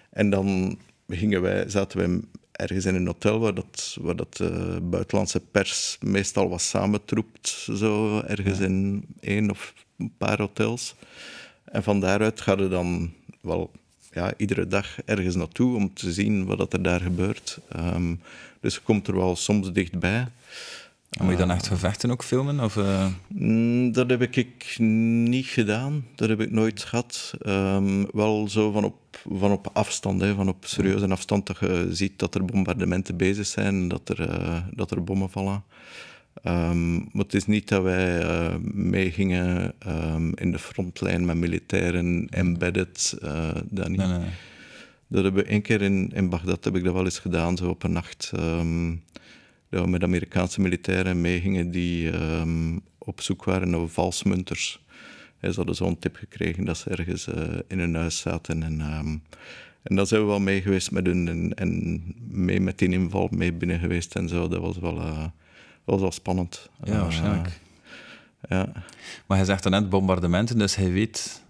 [0.10, 0.78] en dan
[1.18, 2.20] gingen wij, zaten wij
[2.52, 8.20] ergens in een hotel waar dat, waar dat de buitenlandse pers meestal was samentroept, zo
[8.20, 10.96] ergens in één of een paar hotels.
[11.64, 13.72] En van daaruit ga je dan wel
[14.12, 17.58] ja, iedere dag ergens naartoe om te zien wat dat er daar gebeurt.
[17.70, 18.16] Ehm,
[18.60, 20.28] dus je komt er wel soms dichtbij.
[21.12, 22.60] En moet je dan echt gevechten ook filmen?
[22.60, 26.06] Of, eh, Mm, Dat heb ik niet gedaan.
[26.16, 27.34] Dat heb ik nooit gehad.
[27.42, 28.96] Ehm, wel zo van op,
[29.38, 33.46] van op afstand, hè, van op serieuze afstand, dat je ziet dat er bombardementen bezig
[33.46, 35.64] zijn, dat er, eh, dat er bommen vallen.
[36.44, 42.28] Ehm, maar het is niet dat wij eh, meegingen ehm, in de frontlijn met militairen,
[42.30, 43.98] embedded, eh, dat niet.
[43.98, 44.30] nee, nee.
[45.08, 47.70] Dat hebben we één keer in, in Bagdad heb ik dat wel eens gedaan, zo
[47.70, 48.32] op een nacht.
[49.72, 54.86] Dat we met Amerikaanse militairen meegingen die ehm, op zoek waren naar valsmunters.
[55.42, 58.64] Ze hadden zo'n tip gekregen dat ze ergens eh, in hun huis zaten.
[58.64, 59.18] En, ehm,
[59.84, 63.28] en dan zijn we wel mee geweest met hun en, en mee met die inval
[63.32, 64.48] mee binnen geweest en zo.
[64.48, 65.26] Dat was wel, eh,
[65.84, 66.70] was wel spannend.
[66.84, 67.60] Ja, Eh, waarschijnlijk.
[68.50, 68.72] ja.
[69.28, 71.44] Maar hij zegt net bombardementen, dus hij weet...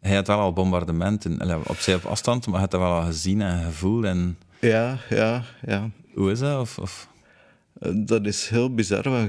[0.00, 3.04] Hij had wel al bombardementen, op zich op afstand, maar hij had dat wel al
[3.04, 4.04] gezien en gevoeld.
[4.04, 5.90] En ja, ja, ja.
[6.14, 6.60] hoe is dat?
[6.60, 7.08] Of, of...
[7.84, 9.28] Eh, Dat is heel bizar.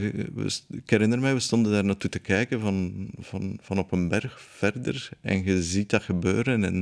[0.70, 4.42] Ik herinner mij, we stonden daar naartoe te kijken van, van, van op een berg
[4.42, 5.10] verder.
[5.22, 6.64] En je ziet dat gebeuren.
[6.64, 6.74] En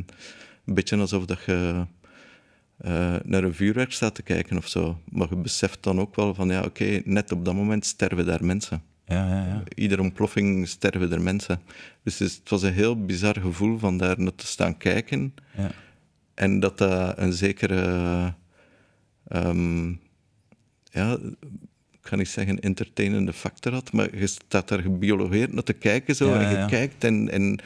[0.65, 1.86] een beetje alsof dat je
[2.77, 4.99] eh, naar een vuurwerk staat te kijken of zo.
[5.09, 8.45] Maar je beseft dan ook wel van, ja, oké, net op dat moment sterven daar
[8.45, 8.81] mensen.
[9.05, 9.63] Ja, ja, ja.
[9.75, 11.62] Iedere ontploffing sterven er mensen.
[12.03, 15.33] Dus het was een heel bizar gevoel van daar naar te staan kijken.
[15.57, 15.71] ja.
[16.33, 18.33] En dat dat een zekere,
[19.27, 19.93] ehm,
[20.93, 21.17] ja,
[21.91, 26.15] ik ga niet zeggen entertainende factor had, maar je staat daar gebiologeerd naar te kijken
[26.15, 26.65] zo, Ja, en je ja.
[26.65, 27.60] kijkt en, en,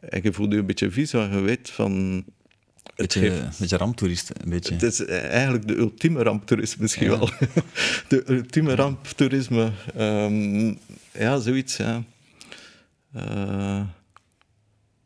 [0.00, 2.24] en je voelt je een beetje vies, want je weet van...
[2.84, 4.72] Het, Beetje, geeft, beetje ramptoerist, een beetje.
[4.74, 7.18] het is eigenlijk de ultieme ramptoerisme misschien Ja.
[7.18, 7.30] wel.
[8.08, 9.70] De ultieme ramptoerisme.
[9.96, 10.74] Ehm,
[11.12, 12.02] ja, zoiets, ja.
[13.12, 13.80] Eh,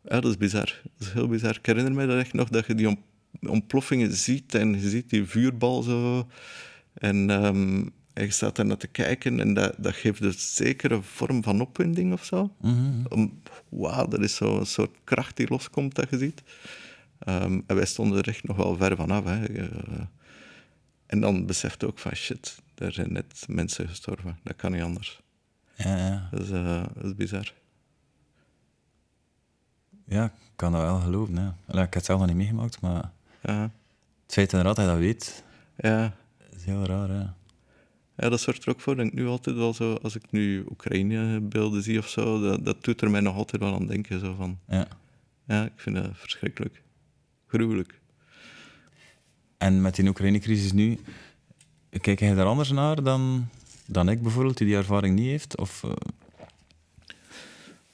[0.04, 0.80] ja, dat is bizar.
[0.98, 1.56] Dat is heel bizar.
[1.56, 2.98] Ik herinner me dat echt nog, dat je die ont-
[3.46, 6.28] ontploffingen ziet en je ziet die vuurbal zo.
[6.94, 7.26] En,
[8.14, 12.12] je staat daar naar te kijken en dat, dat geeft een zekere vorm van opwinding
[12.12, 12.54] of zo.
[13.08, 16.42] Om- Wauw, dat is zo'n soort kracht die loskomt dat je ziet.
[17.18, 19.24] Ehm, en wij stonden er echt nog wel ver vanaf.
[19.24, 19.44] Hè.
[19.44, 19.68] Eh,
[21.06, 24.38] en dan beseft ook van shit, er zijn net mensen gestorven.
[24.42, 25.20] Dat kan niet anders.
[25.74, 26.28] Ja, ja.
[26.30, 27.52] Dat is, eh, dat is bizar.
[30.04, 31.34] ja, ik kan dat wel geloven.
[31.34, 31.54] Ja.
[31.68, 33.10] Ik heb het zelf nog niet meegemaakt, maar
[33.42, 33.62] Ja,
[34.24, 35.42] het feit inderdaad dat je dat weet,
[35.76, 36.14] ja.
[36.62, 37.08] Is heel raar.
[37.08, 37.36] Ja.
[38.16, 40.64] Ja, dat zorgt er ook voor, denk ik nu altijd wel zo, als ik nu
[40.70, 44.20] Oekraïne-beelden zie of zo, dat, dat doet er mij nog altijd wel aan denken.
[44.20, 44.86] Zo van, Ja.
[45.46, 46.82] ja, ik vind dat verschrikkelijk.
[47.46, 48.00] Gruwelijk.
[49.58, 50.98] En met die Oekraïne-crisis nu,
[52.00, 53.48] kijk jij daar anders naar dan,
[53.86, 55.58] dan ik bijvoorbeeld, die die ervaring niet heeft?
[55.58, 55.90] Of, eh,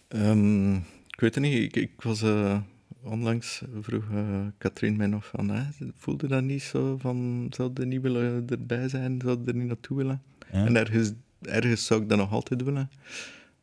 [0.09, 0.75] Ehm,
[1.07, 2.59] ik weet het niet, ik, ik was eh,
[3.03, 5.63] onlangs, vroeg eh Katrien mij nog van, hè,
[5.97, 9.97] voelde dat niet zo van, zou je niet willen erbij zijn, zou er niet naartoe
[9.97, 10.23] willen?
[10.53, 10.65] Ja.
[10.67, 12.91] En ergens, ergens zou ik dat nog altijd willen,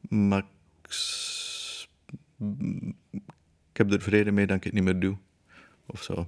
[0.09, 0.43] maar
[3.71, 5.17] ik, heb er vrede mee dat ik het niet meer doe,
[5.85, 6.27] of zo.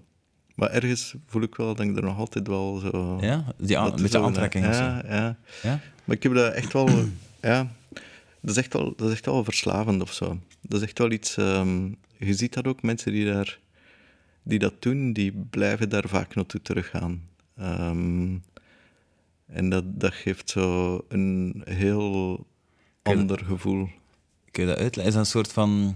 [0.55, 3.17] Maar ergens voel ik wel dat ik er nog altijd wel zo...
[3.21, 4.81] ja, die aan- een beetje aantrekking of zo.
[4.81, 5.37] Ja, ja.
[5.63, 5.79] Ja?
[6.05, 6.89] Maar ik heb dat echt wel...
[7.41, 7.71] ja,
[8.41, 10.39] dat is echt wel, dat is echt wel verslavend of zo.
[10.61, 11.37] Dat is echt wel iets...
[11.37, 13.59] ehm, je ziet dat ook, mensen die, daar,
[14.43, 17.21] die dat doen, die blijven daar vaak naartoe teruggaan.
[17.55, 18.37] Ehm,
[19.45, 22.45] en dat, dat geeft zo een heel
[23.01, 23.89] ander gevoel.
[24.51, 25.05] Kun je dat uitleggen?
[25.05, 25.95] Is dat een soort van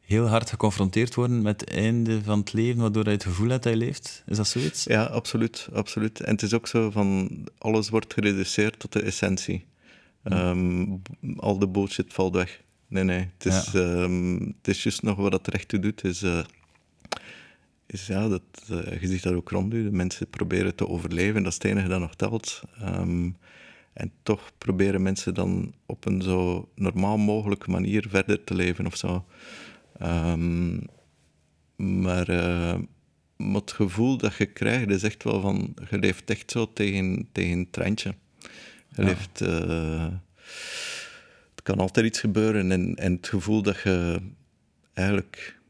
[0.00, 3.62] heel hard geconfronteerd worden met het einde van het leven, waardoor je het gevoel hebt
[3.62, 4.22] dat je leeft?
[4.26, 4.84] Is dat zoiets?
[4.84, 6.20] Ja, absoluut, absoluut.
[6.20, 9.64] En het is ook zo van, alles wordt gereduceerd tot de essentie.
[10.22, 10.86] Ehm,
[11.36, 12.62] al de bullshit valt weg.
[12.92, 13.28] Nee, nee.
[13.38, 16.04] Het is, ehm, het is juist nog wat dat er echt toe doet.
[16.04, 16.44] Is, eh,
[17.86, 19.82] is ja, dat, eh, je ziet dat ook rond u.
[19.82, 21.42] De mensen proberen te overleven.
[21.42, 22.62] Dat is het enige dat nog telt.
[22.80, 23.30] Ehm,
[23.92, 28.96] en toch proberen mensen dan op een zo normaal mogelijke manier verder te leven of
[28.96, 29.24] zo.
[29.98, 30.76] Ehm,
[31.76, 32.26] maar,
[33.36, 35.74] maar het gevoel dat je krijgt is echt wel van...
[35.90, 38.14] Je leeft echt zo tegen, tegen een treintje.
[38.88, 39.40] Je leeft...
[41.62, 42.72] kan altijd iets gebeuren.
[42.72, 44.20] En, en het gevoel dat je
[44.92, 45.60] eigenlijk...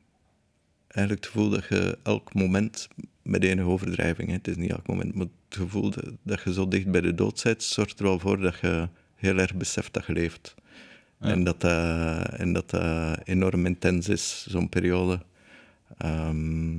[0.86, 2.88] Eigenlijk het gevoel dat je elk moment...
[3.22, 5.14] Met enige overdrijving, hè, het is niet elk moment...
[5.14, 7.62] Maar het gevoel dat, dat je zo dicht bij de dood bent...
[7.62, 10.54] zorgt er wel voor dat je heel erg beseft dat je leeft.
[11.18, 15.20] En dat dat, en dat dat enorm intens is, zo'n periode.
[15.98, 16.76] Ehm,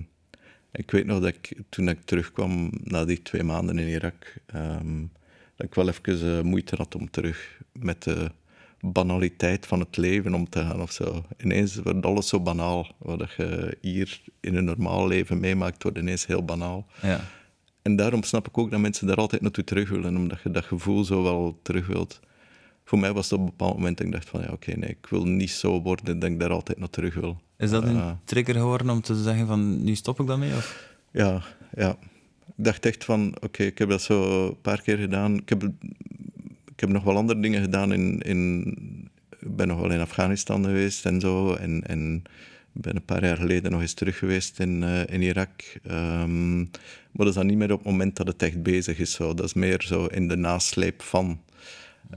[0.71, 4.99] ik weet nog dat ik, toen ik terugkwam na die twee maanden in Irak, ehm,
[5.55, 8.31] dat ik wel even eh, moeite had om terug met de
[8.85, 11.23] banaliteit van het leven om te gaan of zo.
[11.43, 12.87] Ineens wordt alles zo banaal.
[12.97, 16.85] Wat je hier in een normaal leven meemaakt, wordt ineens heel banaal.
[17.01, 17.19] Ja.
[17.81, 20.65] En daarom snap ik ook dat mensen daar altijd naartoe terug willen, omdat je dat
[20.65, 22.19] gevoel zo wel terug wilt.
[22.85, 24.89] Voor mij was het op een bepaald moment dat ik dacht van, ja, oké, nee,
[24.89, 27.41] ik wil niet zo worden dat ik daar altijd naar terug wil.
[27.57, 30.53] Is dat een Eh, trigger geworden om te zeggen van, nu stop ik daarmee?
[30.53, 30.95] Of?
[31.11, 31.41] Ja,
[31.75, 31.97] ja.
[32.55, 35.37] Ik dacht echt van, oké, ik heb dat zo een paar keer gedaan.
[35.37, 35.69] Ik heb,
[36.73, 37.93] ik heb nog wel andere dingen gedaan.
[37.93, 39.09] In, in,
[39.39, 41.53] ben nog wel in Afghanistan geweest en zo.
[41.53, 42.23] En, en
[42.71, 45.79] ben een paar jaar geleden nog eens terug geweest in, eh, in Irak.
[45.83, 49.11] Ehm, maar dat is dan niet meer op het moment dat het echt bezig is.
[49.11, 49.33] Zo.
[49.33, 51.41] Dat is meer zo in de nasleep van.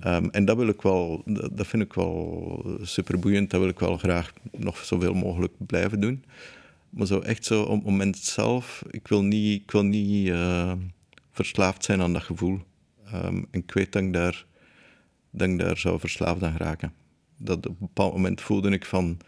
[0.00, 3.50] Ehm, en dat wil ik wel, dat, vind ik wel super boeiend.
[3.50, 6.24] Dat wil ik wel graag nog zoveel mogelijk blijven doen.
[6.90, 10.72] Maar zo echt zo op het moment zelf, ik wil niet, ik wil niet eh,
[11.32, 12.60] verslaafd zijn aan dat gevoel.
[13.06, 14.46] Ehm, en ik weet dat ik daar,
[15.30, 16.92] dat ik daar zou verslaafd aan geraken.
[17.36, 19.18] Dat op een bepaald moment voelde ik van,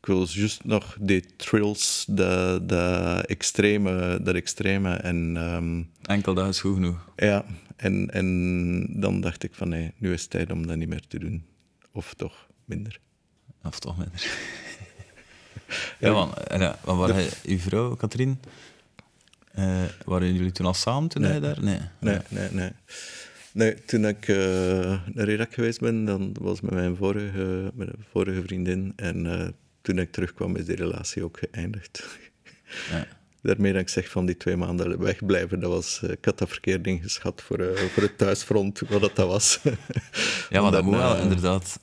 [0.00, 4.94] ik wil juist nog die thrills, dat, dat extreme, dat extreme.
[4.94, 7.08] En ehm, Enkel dat is goed genoeg.
[7.16, 7.44] ja,
[7.76, 11.06] en, en dan dacht ik van nee, nu is het tijd om dat niet meer
[11.08, 11.44] te doen.
[11.92, 13.00] Of toch minder.
[13.62, 14.20] Of toch minder.
[15.98, 18.40] ja, en ja, want waren uw vrouw, Katrien,
[19.52, 21.30] eh, waren jullie toen al samen toen Nee.
[21.30, 21.62] hij daar?
[21.62, 21.78] Nee.
[22.00, 22.70] Nee, nee, nee.
[23.52, 24.36] Nee, toen ik eh,
[25.12, 28.92] naar Irak geweest ben, dan was het met mijn vorige, met een vorige vriendin.
[28.96, 29.48] En eh,
[29.82, 32.04] toen ik terugkwam, is die relatie ook geëindigd.
[32.90, 33.06] Ja.
[33.42, 36.86] Daarmee dat ik zeg van die twee maanden wegblijven, dat was, ik had dat verkeerd
[36.86, 39.60] ingeschat voor, voor het thuisfront, wat dat, was.
[40.50, 41.78] Ja, maar dat moet wel, inderdaad.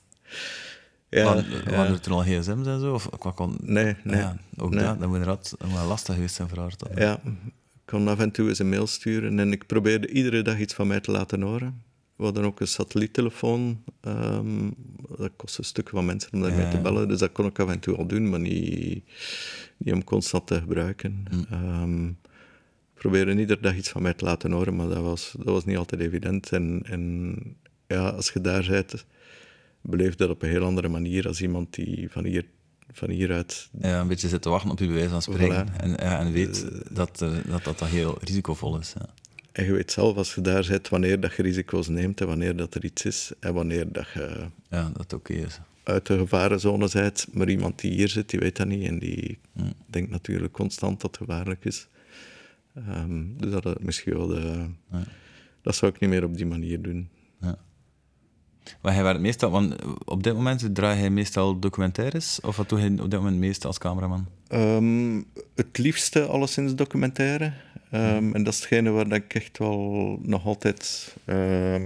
[1.10, 1.24] Ja.
[1.66, 2.94] Waren er toen al gsm's en zo?
[2.94, 4.18] Of, wat kon, Nee, nee.
[4.18, 4.84] Ja, ook nee.
[4.84, 6.74] dat, dat moet inderdaad wel lastig geweest zijn voor haar.
[6.96, 10.60] Ja, ik kon af en toe eens een mail sturen en ik probeerde iedere dag
[10.60, 11.82] iets van mij te laten horen.
[12.16, 13.84] We hadden ook een satelliettelefoon.
[14.02, 14.70] ehm,
[15.18, 17.60] dat kost een stuk van mensen om daarmee Ja, te bellen, dus dat kon ik
[17.60, 19.04] af en toe al doen, maar niet,
[19.78, 21.24] niet om constant te gebruiken.
[21.32, 21.46] Mm.
[21.50, 25.46] Ehm, ik probeerde iedere dag iets van mij te laten horen, maar dat was, dat
[25.46, 26.50] was niet altijd evident.
[26.52, 27.36] En, en
[27.88, 29.06] ja, als je daar bent,
[29.82, 32.46] beleef je dat op een heel andere manier als iemand die van, hier,
[32.92, 35.68] van hieruit Ja, een beetje zit te wachten op je bewijs van spreken.
[35.68, 35.76] Voilà.
[35.76, 38.94] En, ja, en weet dat, er- dat, dat dat heel risicovol is.
[39.00, 39.06] Ja.
[39.52, 42.56] En je weet zelf als je daar zit wanneer dat je risico's neemt en wanneer
[42.56, 45.60] dat er iets is en wanneer dat je ja, dat oké is.
[45.84, 47.28] uit de gevarenzone bent.
[47.34, 49.74] Maar iemand die hier zit, die weet dat niet en die Mm.
[49.86, 51.88] denkt natuurlijk constant dat het gevaarlijk is.
[52.76, 54.66] Ehm, dus dat is misschien wel de,
[55.62, 57.10] dat zou ik niet meer op die manier doen.
[58.82, 62.80] Maar hij werkt meestal, want op dit moment draai hij meestal documentaires, of wat doe
[62.80, 64.28] hij op dit moment meestal als cameraman?
[64.48, 65.22] Ehm,
[65.56, 67.54] het liefste alleszins documentaire.
[67.92, 71.16] Ehm, En dat is hetgene waar ik echt wel nog altijd...
[71.26, 71.86] ehm,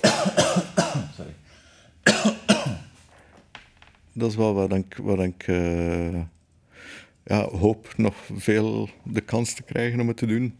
[1.16, 1.34] Sorry.
[4.12, 6.14] dat is wel wat ik, wat ik eh,
[7.24, 10.56] ja, hoop nog veel de kans te krijgen om het te doen.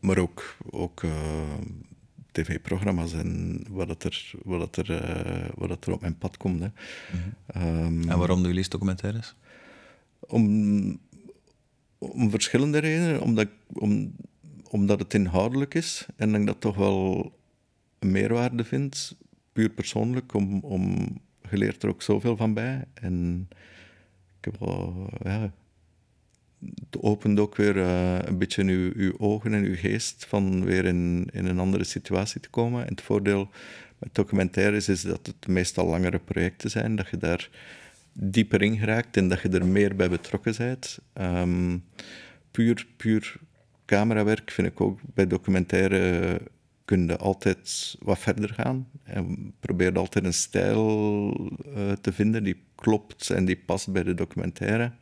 [0.00, 1.02] Maar ook, ook
[2.42, 6.60] tv-programma's en wat, er, wat, er, eh, wat er op mijn pad komt.
[6.60, 6.68] Hè.
[7.46, 9.34] Ehm, En waarom doe je liefst documentaires?
[10.20, 10.98] om,
[11.98, 13.20] om verschillende redenen.
[13.20, 14.14] Omdat, ik- om,
[14.70, 17.32] omdat het inhoudelijk is en dat ik dat toch wel
[17.98, 19.16] een meerwaarde vind,
[19.52, 20.96] puur persoonlijk, om, om,
[21.50, 22.84] je leert er ook zoveel van bij.
[22.94, 23.48] En
[24.38, 25.52] ik heb wel, ja,
[26.58, 30.84] het opent ook weer eh, een beetje uw, uw ogen en uw geest van weer
[30.84, 32.82] in, in een andere situatie te komen.
[32.82, 33.50] En het voordeel
[33.98, 37.50] met documentaires is dat het meestal langere projecten zijn, dat je daar
[38.12, 40.98] dieper in geraakt en dat je er meer bij betrokken bent.
[41.12, 41.78] Ehm,
[42.50, 43.36] puur, puur
[43.84, 46.40] camerawerk vind ik ook bij documentaire
[46.88, 48.88] kun je altijd wat verder gaan.
[49.02, 54.14] En probeer altijd een stijl eh, te vinden die klopt en die past bij de
[54.14, 54.92] documentaire.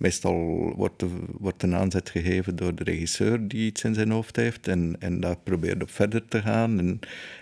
[0.00, 1.08] Meestal wordt, de,
[1.38, 5.20] wordt een aanzet gegeven door de regisseur die iets in zijn hoofd heeft en, en
[5.20, 6.78] daar probeert op verder te gaan.
[6.78, 6.98] En,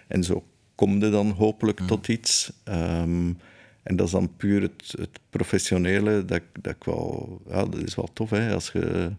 [0.07, 0.45] en zo
[0.75, 2.53] kom je dan hopelijk tot iets.
[2.65, 3.33] Ehm,
[3.83, 7.41] en dat is dan puur het, het professionele, dat, dat ik wel...
[7.49, 8.53] Ja, dat is wel tof, hè.
[8.53, 9.13] Als je,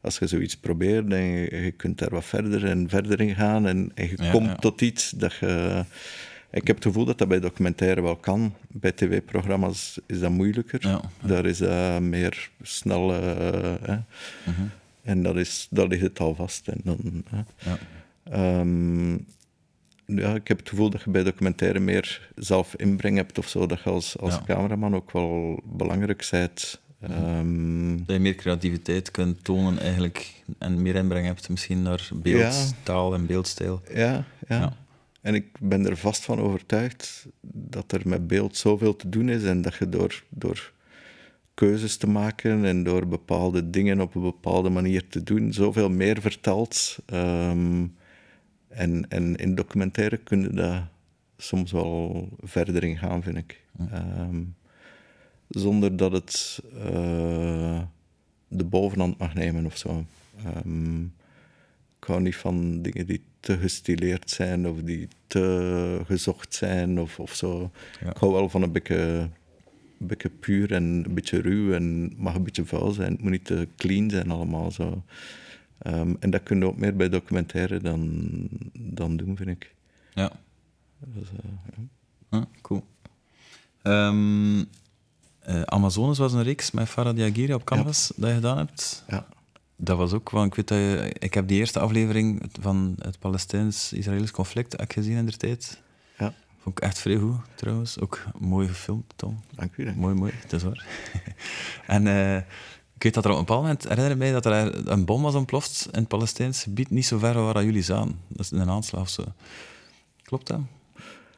[0.00, 3.66] als je zoiets probeert en je, je kunt daar wat verder en verder in gaan
[3.66, 4.54] en, en je Ja, komt ja.
[4.54, 5.84] tot iets dat je...
[6.52, 8.54] Ik heb het gevoel dat dat bij documentaire wel kan.
[8.68, 10.78] Bij tv-programma's is dat moeilijker.
[10.88, 13.14] Ja, Daar is dat meer snel...
[13.14, 13.96] eh.
[14.46, 14.62] Mhm.
[15.02, 16.68] En dat is, daar ligt het al vast.
[16.68, 17.24] En dan.
[17.58, 17.78] Ja.
[18.24, 19.12] Ehm,
[20.06, 23.66] ja, ik heb het gevoel dat je bij documentaire meer zelf inbreng hebt of zo.
[23.66, 24.42] Dat je als, als Ja.
[24.46, 26.80] cameraman ook wel belangrijk bent.
[27.00, 33.14] Ehm, Dat je meer creativiteit kunt tonen eigenlijk en meer inbreng hebt misschien naar beeldtaal
[33.14, 33.82] en beeldstijl.
[33.94, 34.76] ja, ja, Ja.
[35.20, 39.44] En ik ben er vast van overtuigd dat er met beeld zoveel te doen is
[39.44, 40.72] en dat je door, door
[41.54, 46.20] keuzes te maken en door bepaalde dingen op een bepaalde manier te doen, zoveel meer
[46.20, 46.98] vertelt.
[47.06, 47.86] Ehm,
[48.68, 50.90] en, en in documentaire kun je daar
[51.36, 53.64] soms wel verder in gaan, vind ik.
[53.90, 54.42] Ehm,
[55.48, 57.82] zonder dat het eh,
[58.48, 60.04] de bovenhand mag nemen of zo.
[60.44, 61.04] Ehm,
[62.00, 67.18] ik hou niet van dingen die te gestileerd zijn of die te gezocht zijn of,
[67.18, 67.70] of zo.
[68.00, 68.10] Ja.
[68.10, 69.28] Ik hou wel van een beetje,
[69.98, 73.12] een beetje puur en een beetje ruw en mag een beetje vuil zijn.
[73.12, 75.02] Het moet niet te clean zijn allemaal zo.
[75.78, 78.28] Ehm, en dat kun je ook meer bij documentaire dan,
[78.72, 79.74] dan doen, vind ik.
[80.14, 80.32] Ja.
[80.98, 82.38] Dus, eh, ja.
[82.38, 82.84] Ah, cool.
[83.82, 84.64] Ehm,
[85.38, 89.04] eh, Amazones was een reeks met Farah Diagiri op Canvas dat je gedaan hebt.
[89.08, 89.26] Ja.
[89.82, 93.18] Dat was ook, want ik weet dat je, ik heb die eerste aflevering van het
[93.18, 95.82] Palestijns-Israëlisch conflict heb ik gezien in de tijd.
[96.18, 96.34] Ja.
[96.58, 98.00] Vond ik echt vrij goed, trouwens.
[98.00, 99.40] Ook mooi gefilmd, Tom.
[99.54, 99.84] Dank u.
[99.84, 100.00] Dank u.
[100.00, 100.86] Mooi, mooi, het is waar.
[101.86, 102.36] en eh,
[102.94, 105.34] ik weet dat er op een bepaald moment, herinner mij dat er een bom was
[105.34, 108.20] ontploft in het Palestijns gebied, niet zo ver waar jullie zaten.
[108.28, 109.24] Dat is een aanslag of zo.
[110.22, 110.60] Klopt dat?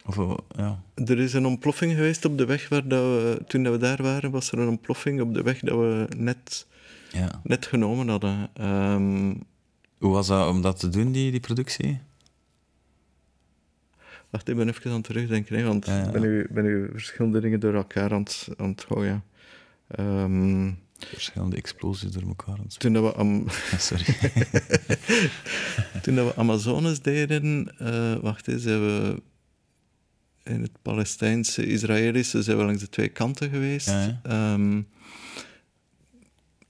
[0.06, 0.82] Of, eh, ja.
[0.94, 4.02] Er is een ontploffing geweest op de weg waar dat we, toen dat we daar
[4.02, 6.66] waren, was er een ontploffing op de weg dat we net,
[7.12, 7.40] ja.
[7.44, 8.50] net genomen hadden.
[8.54, 9.34] Ehm,
[9.98, 12.00] Hoe was dat om dat te doen, die, die productie?
[14.30, 16.04] wacht, ik ben even aan het terugdenken, hè, want Ja, ja.
[16.06, 19.24] ik ben u, ben u verschillende dingen door elkaar aan het, aan het gooien.
[19.88, 22.54] Ehm, Verschillende explosies door elkaar.
[22.58, 23.44] aan het toen, dat we am,
[23.78, 24.04] Sorry.
[26.02, 29.22] toen dat we Amazones deden, eh, wacht eens, zijn we
[30.42, 33.86] in het Palestijnse, Israëlische, zijn we langs de twee kanten geweest.
[33.88, 34.54] Ja, ja.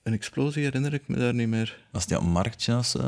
[0.03, 1.77] Een explosie herinner ik me daar niet meer.
[1.91, 2.99] Was die op marktje zo?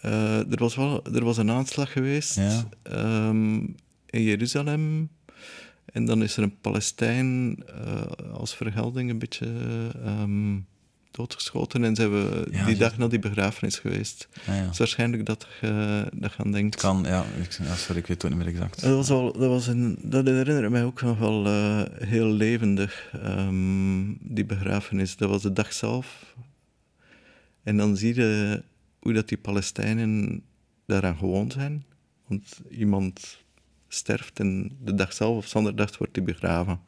[0.00, 2.68] Eh, er, was wel, er was een aanslag geweest Ja.
[2.82, 3.54] ehm,
[4.06, 5.08] in Jeruzalem.
[5.92, 9.46] En dan is er een Palestijn eh, als vergelding een beetje
[10.04, 10.54] ehm,
[11.16, 11.84] doodgeschoten.
[11.84, 14.28] En zijn we Ja, die dag naar die begrafenis geweest.
[14.46, 14.60] Ja, ja.
[14.60, 16.74] Het is waarschijnlijk dat je dat je aan denkt.
[16.74, 17.24] Het kan, ja.
[17.40, 18.80] Ik, ja, Sorry, ik weet het niet meer exact.
[18.80, 23.10] Dat, was al, dat, was een, dat herinnert mij ook nog wel eh, heel levendig,
[23.22, 25.16] ehm, die begrafenis.
[25.16, 26.34] Dat was de dag zelf.
[27.62, 28.62] En dan zie je
[28.98, 30.42] hoe dat die Palestijnen
[30.86, 31.84] daaraan gewoon zijn.
[32.26, 33.44] Want iemand
[33.88, 36.80] sterft en de dag zelf of zondag wordt hij begraven.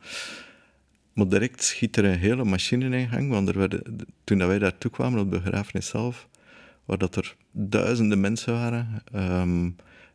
[1.18, 3.82] Maar direct schiet er een hele machine in gang, want er werden,
[4.24, 6.28] toen dat wij daartoe kwamen op de begrafenis zelf,
[6.84, 9.02] waar dat er duizenden mensen waren.
[9.12, 9.70] Ehm,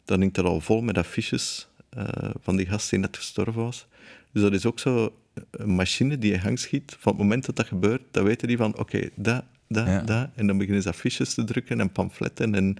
[0.06, 2.06] dan hing dat al vol met affiches uh,
[2.40, 3.88] van die gast die net gestorven was.
[4.32, 5.16] Dus dat is ook zo
[5.52, 6.96] een machine die je gang schiet.
[7.00, 10.02] Van het moment dat dat gebeurt, dan weten die van oké, okay, dat, dat, ja.
[10.02, 10.30] dat.
[10.36, 12.56] En dan beginnen ze affiches te drukken en pamfletten.
[12.56, 12.78] En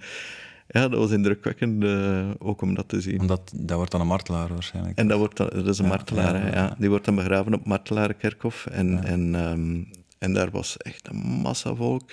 [0.66, 3.20] ja, dat was indrukwekkend uh, ook om dat te zien.
[3.20, 4.98] Omdat dat wordt dan een martelaar waarschijnlijk.
[4.98, 7.64] En dat, wordt dan, dat is een ja, martelaar, ja, Die wordt dan begraven op
[7.64, 8.66] Martelarenkerkhof.
[8.66, 12.10] En, en, um, en daar was echt een massa volk.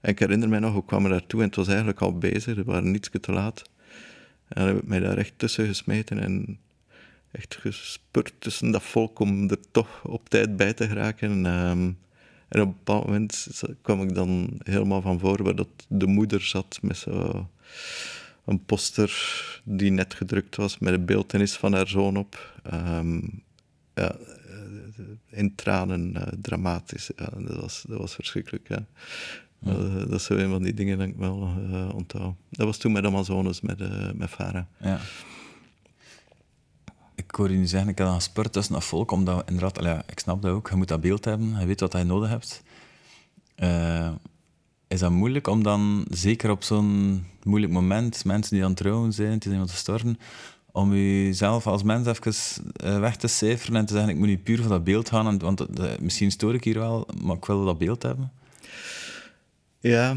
[0.00, 2.54] En ik herinner mij nog, we kwamen daartoe en het was eigenlijk al bezig.
[2.54, 3.62] We waren niets te laat.
[4.48, 6.58] En heb ik mij daar echt tussen gesmeten en
[7.30, 11.44] echt gespurt tussen dat volk om er toch op tijd bij te geraken.
[11.46, 11.98] Um,
[12.52, 16.40] en op een bepaald moment kwam ik dan helemaal van voor waar dat de moeder
[16.40, 17.48] zat met zo
[18.44, 19.12] een poster
[19.64, 22.60] die net gedrukt was met een beeldenis van haar zoon op.
[22.74, 23.42] Um,
[23.94, 24.16] ja,
[25.30, 27.10] in tranen, uh, dramatisch.
[27.16, 28.68] Ja, dat, was, dat was verschrikkelijk.
[28.68, 28.84] Ja.
[29.58, 29.72] Ja.
[29.72, 32.34] Uh, dat is een van die dingen dat ik wel uh, onthoud.
[32.50, 33.78] Dat was toen met Amazones, met,
[34.16, 34.64] met Farah.
[34.80, 35.00] Ja.
[37.24, 40.02] Ik hoor je nu zeggen, ik heb dan gespurt tussen dat volk, omdat inderdaad, ja,
[40.06, 42.62] ik snap dat ook, je moet dat beeld hebben, je weet wat je nodig hebt.
[44.88, 49.12] is dat moeilijk om dan, zeker op zo'n moeilijk moment, mensen die aan het trouwen
[49.12, 50.18] zijn, die zijn aan het storten,
[50.72, 54.58] om jezelf als mens even weg te cijferen en te zeggen, ik moet niet puur
[54.58, 55.66] voor dat beeld gaan, want
[56.00, 58.32] misschien stoor ik hier wel, maar ik wil dat beeld hebben?
[59.80, 60.16] Ja,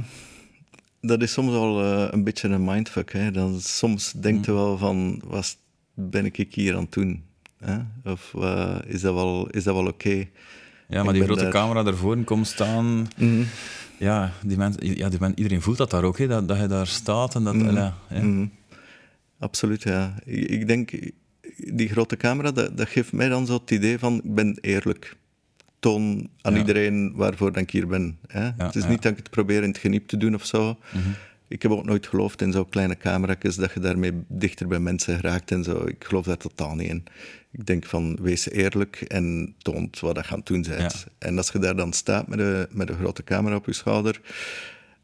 [1.02, 3.14] dat is soms al uh, een beetje een mindfuck.
[3.14, 3.32] Hè.
[3.32, 4.58] Dan, soms denkt je mm.
[4.58, 5.58] wel van, wat
[5.96, 7.24] ben ik hier aan het doen?
[7.58, 7.78] Hè?
[8.04, 10.08] Of uh, is dat wel, is dat wel oké?
[10.08, 10.32] Okay?
[10.88, 11.52] Ja, maar ik die grote daar...
[11.52, 13.08] camera ervoor komt staan...
[13.18, 13.46] Mm.
[13.98, 16.68] Ja, die mensen, ja die men, iedereen voelt dat daar ook, hè, dat, dat je
[16.68, 17.54] daar staat en dat...
[17.54, 17.76] Mm.
[17.76, 18.22] Ja, ja.
[18.22, 18.52] Mm.
[19.40, 20.16] Absoluut, ja.
[20.26, 20.92] Ik, ik, denk,
[21.58, 25.16] die grote camera, dat, dat geeft mij dan zo het idee van, ik ben eerlijk
[25.80, 28.18] toon aan iedereen waarvoor ik hier ben.
[28.28, 28.52] Hè?
[28.58, 30.78] het is niet dat ik het probeer in het geniep te doen of zo.
[30.94, 31.10] Mhm.
[31.48, 35.22] Ik heb ook nooit geloofd in zo'n kleine camera's, dat je daarmee dichter bij mensen
[35.22, 35.86] raakt en zo.
[35.86, 37.04] Ik geloof daar totaal niet in.
[37.52, 41.06] Ik denk van, wees eerlijk en toont wat je aan het doen bent.
[41.18, 44.22] En als je daar dan staat met een, met een grote camera op je schouder,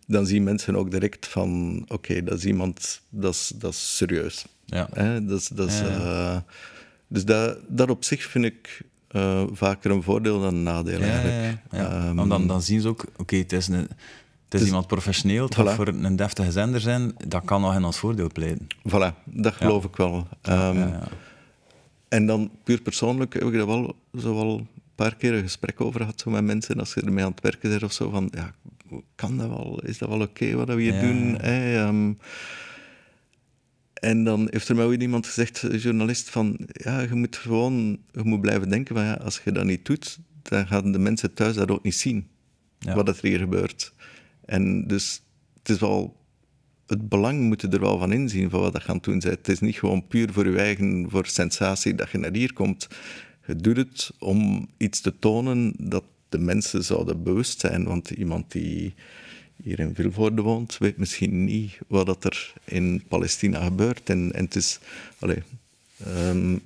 [0.08, 4.46] dan zien mensen ook direct van, oké, dat is iemand, dat is, dat is serieus.
[4.66, 4.90] Ja.
[4.94, 5.26] Hè?
[5.26, 6.38] Dat is, dat is, uh,
[7.08, 11.58] dus dat, dat op zich vind ik uh, vaker een voordeel dan een nadeel eigenlijk.
[11.72, 13.88] Ja, um, dan, dan zien ze ook, oké, het is, een,
[14.52, 15.76] het is iemand professioneel, het voilà.
[15.76, 18.68] voor een deftige zender zijn, dat kan nog in ons voordeel pleiten.
[18.88, 20.28] Voilà, dat geloof ik wel.
[20.50, 20.94] Um,
[22.08, 25.82] en dan puur persoonlijk heb ik daar wel zo wel een paar keer een gesprek
[25.82, 28.32] over gehad zo met mensen, als je ermee aan het werken bent of zo, van
[28.34, 28.54] ja,
[29.16, 29.82] kan dat wel?
[29.84, 31.38] Is dat wel oké okay, wat we hier doen?
[31.42, 32.18] Hey, um,
[33.94, 38.00] en dan heeft er mij ooit iemand gezegd, een journalist, van ja, je moet gewoon
[38.12, 41.34] je moet blijven denken van ja, als je dat niet doet, dan gaan de mensen
[41.34, 42.28] thuis dat ook niet zien,
[42.80, 43.94] wat er hier gebeurt.
[44.52, 45.22] En dus
[45.60, 46.16] het is wel,
[46.88, 49.18] het belang moet je er wel van inzien van wat dat gaan doen.
[49.18, 52.88] Het is niet gewoon puur voor je eigen, voor sensatie dat je naar hier komt.
[53.46, 58.52] Je doet het om iets te tonen dat de mensen zouden bewust zijn, want iemand
[58.52, 58.94] die
[59.64, 64.10] hier in Vilvoorde woont, weet misschien niet wat er in Palestina gebeurt.
[64.10, 64.80] En, en het is...
[65.20, 65.42] Allez,
[66.08, 66.62] um,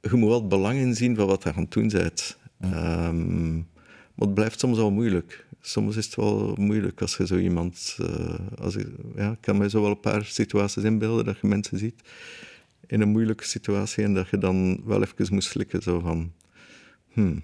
[0.00, 2.36] je moet wel het belang inzien van wat je aan het doen bent.
[2.64, 3.68] Um,
[4.14, 5.46] maar het blijft soms wel moeilijk.
[5.64, 7.96] Soms is het wel moeilijk als je zo iemand...
[8.00, 11.46] Uh, als ik, ja, ik kan mij zo wel een paar situaties inbeelden dat je
[11.46, 12.02] mensen ziet
[12.86, 16.32] in een moeilijke situatie en dat je dan wel even moet slikken, zo van...
[17.12, 17.42] Hmm,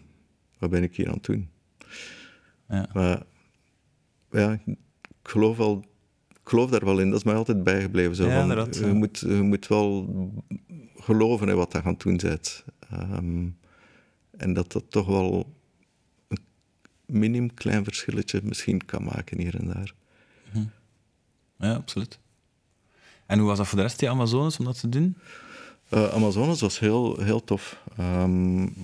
[0.59, 1.49] wat ben ik hier aan het doen?
[2.69, 2.89] Ja.
[2.93, 3.23] Maar
[4.31, 4.77] ja, ik
[5.23, 5.85] geloof, wel,
[6.29, 7.09] ik geloof daar wel in.
[7.09, 8.17] Dat is mij altijd bijgebleven.
[8.17, 10.09] Zo ja, van, je, moet, je moet wel
[10.97, 12.65] geloven in wat je aan het doen bent.
[12.93, 13.59] Um,
[14.31, 15.57] en dat dat toch wel
[17.09, 19.93] minim klein verschilletje misschien kan maken hier en daar.
[20.53, 20.65] Hm.
[21.59, 22.19] Ja, absoluut.
[23.27, 25.17] En hoe was dat voor de rest, die Amazones, om dat te doen?
[25.91, 27.83] Uh, Amazones was heel, heel tof.
[28.01, 28.75] Um,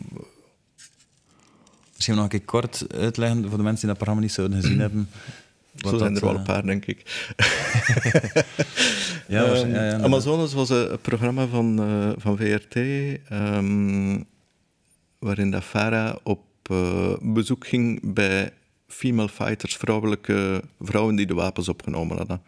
[1.95, 4.79] Misschien nog een keer kort uitleggen voor de mensen die dat programma niet zouden gezien
[4.79, 5.09] hebben.
[5.89, 7.03] Zo zijn er wel een paar, denk ik.
[9.29, 14.23] ja, um, ja, ja, Amazones was een, programma van, uh, van VRT, um, ehm,
[15.19, 16.41] waarin dat Farah op
[16.71, 18.53] uh, bezoek ging bij
[18.87, 22.43] female fighters, vrouwelijke vrouwen die de wapens opgenomen hadden.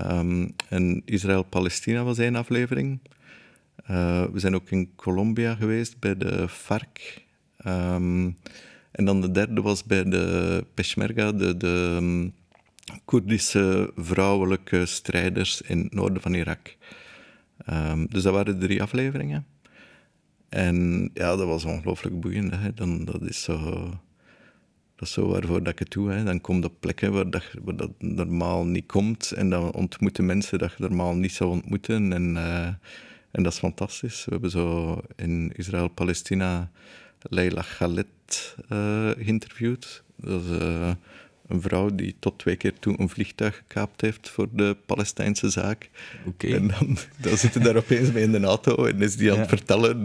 [0.00, 2.98] Um, en Israël-Palestina was één aflevering.
[3.90, 7.24] Uh, we zijn ook in Colombia geweest bij de FARC.
[7.66, 8.36] Um,
[8.90, 12.34] en dan de derde was bij de Peshmerga, de, de um,
[13.04, 16.76] Koerdische vrouwelijke strijders in het noorden van Irak.
[18.08, 19.46] Dus dat waren drie afleveringen.
[20.48, 22.54] En ja, dat was ongelooflijk boeiend.
[22.54, 22.74] Hè?
[22.74, 23.58] Dan, dat is zo...
[24.96, 26.10] dat is zo waarvoor dat ik het doe.
[26.10, 26.24] Hè.
[26.24, 29.32] Dan komt op plekken waar dat, dat normaal niet komt.
[29.32, 32.12] En dan ontmoeten mensen dat je normaal niet zou ontmoeten.
[32.12, 32.66] En, uh,
[33.30, 34.24] en dat is fantastisch.
[34.24, 36.70] We hebben zo in Israël-Palestina
[37.20, 40.02] Leila Galet uh, geïnterviewd.
[40.16, 40.90] Dat is uh,
[41.48, 45.90] een vrouw die tot twee keer toe een vliegtuig gekaapt heeft voor de Palestijnse zaak.
[46.26, 46.52] Okay.
[46.52, 49.38] En dan, dan zit hij daar opeens mee in de auto en is die aan
[49.38, 50.02] het vertellen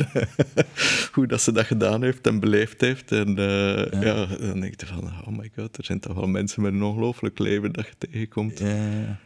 [1.13, 3.11] hoe dat ze dat gedaan heeft en beleefd heeft.
[3.11, 4.01] En uh, ja.
[4.01, 4.25] ja.
[4.25, 7.39] dan denk je van, oh my god, er zijn toch wel mensen met een ongelooflijk
[7.39, 8.59] leven dat je tegenkomt.
[8.59, 9.19] Ja.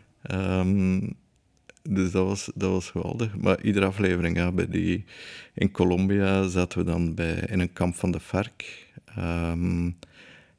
[0.59, 1.15] Um,
[1.89, 3.37] dus dat was, dat was geweldig.
[3.37, 5.05] Maar iedere aflevering, ja, bij die,
[5.53, 8.85] in Colombia zaten we dan bij, in een kamp van de FARC.
[9.17, 9.97] Um,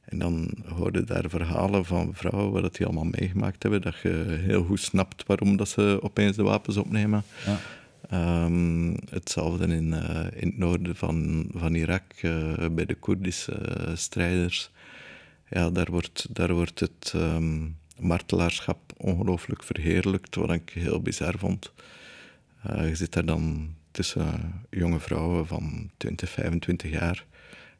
[0.08, 4.64] en dan hoorde daar verhalen van vrouwen wat die allemaal meegemaakt hebben, dat je heel
[4.64, 7.22] goed snapt waarom dat ze opeens de wapens opnemen.
[7.46, 7.58] Ja.
[8.44, 13.96] Um, hetzelfde in, uh, in het noorden van, van Irak, uh, bij de Koerdische uh,
[13.96, 14.70] strijders.
[15.48, 21.72] Ja, daar wordt, daar wordt het um, martelaarschap ongelooflijk verheerlijkt, wat ik heel bizar vond.
[22.62, 27.26] je zit daar dan tussen jonge vrouwen van 20, 25 jaar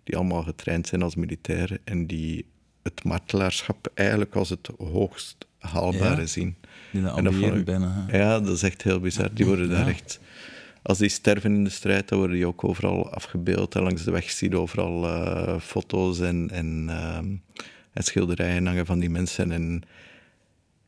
[0.09, 2.47] die allemaal getraind zijn als militair en die
[2.83, 6.57] het martelaarschap eigenlijk als het hoogst haalbare Ja, zien.
[6.93, 8.05] Die dat En dat ambiëren vond ik- bijna.
[8.09, 8.19] hè.
[8.19, 9.35] Ja, dat is echt heel bizar.
[9.35, 9.89] Die worden daar Ja.
[9.93, 10.21] echt...
[10.83, 13.75] Als die sterven in de strijd, dan worden die ook overal afgebeeld.
[13.75, 17.27] En langs de weg zie je overal eh, foto's en, en, ehm,
[17.93, 19.53] en schilderijen hangen van die mensen.
[19.53, 19.83] En,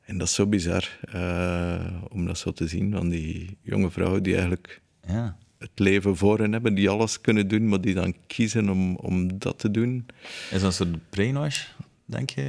[0.04, 2.92] en dat is zo bizar eh, om dat zo te zien.
[2.92, 5.36] Van die jonge vrouwen die eigenlijk Ja.
[5.60, 9.38] Het leven voor hen hebben, die alles kunnen doen, maar die dan kiezen om, om
[9.38, 10.06] dat te doen.
[10.50, 11.66] Is dat een soort brainwash,
[12.04, 12.42] denk je?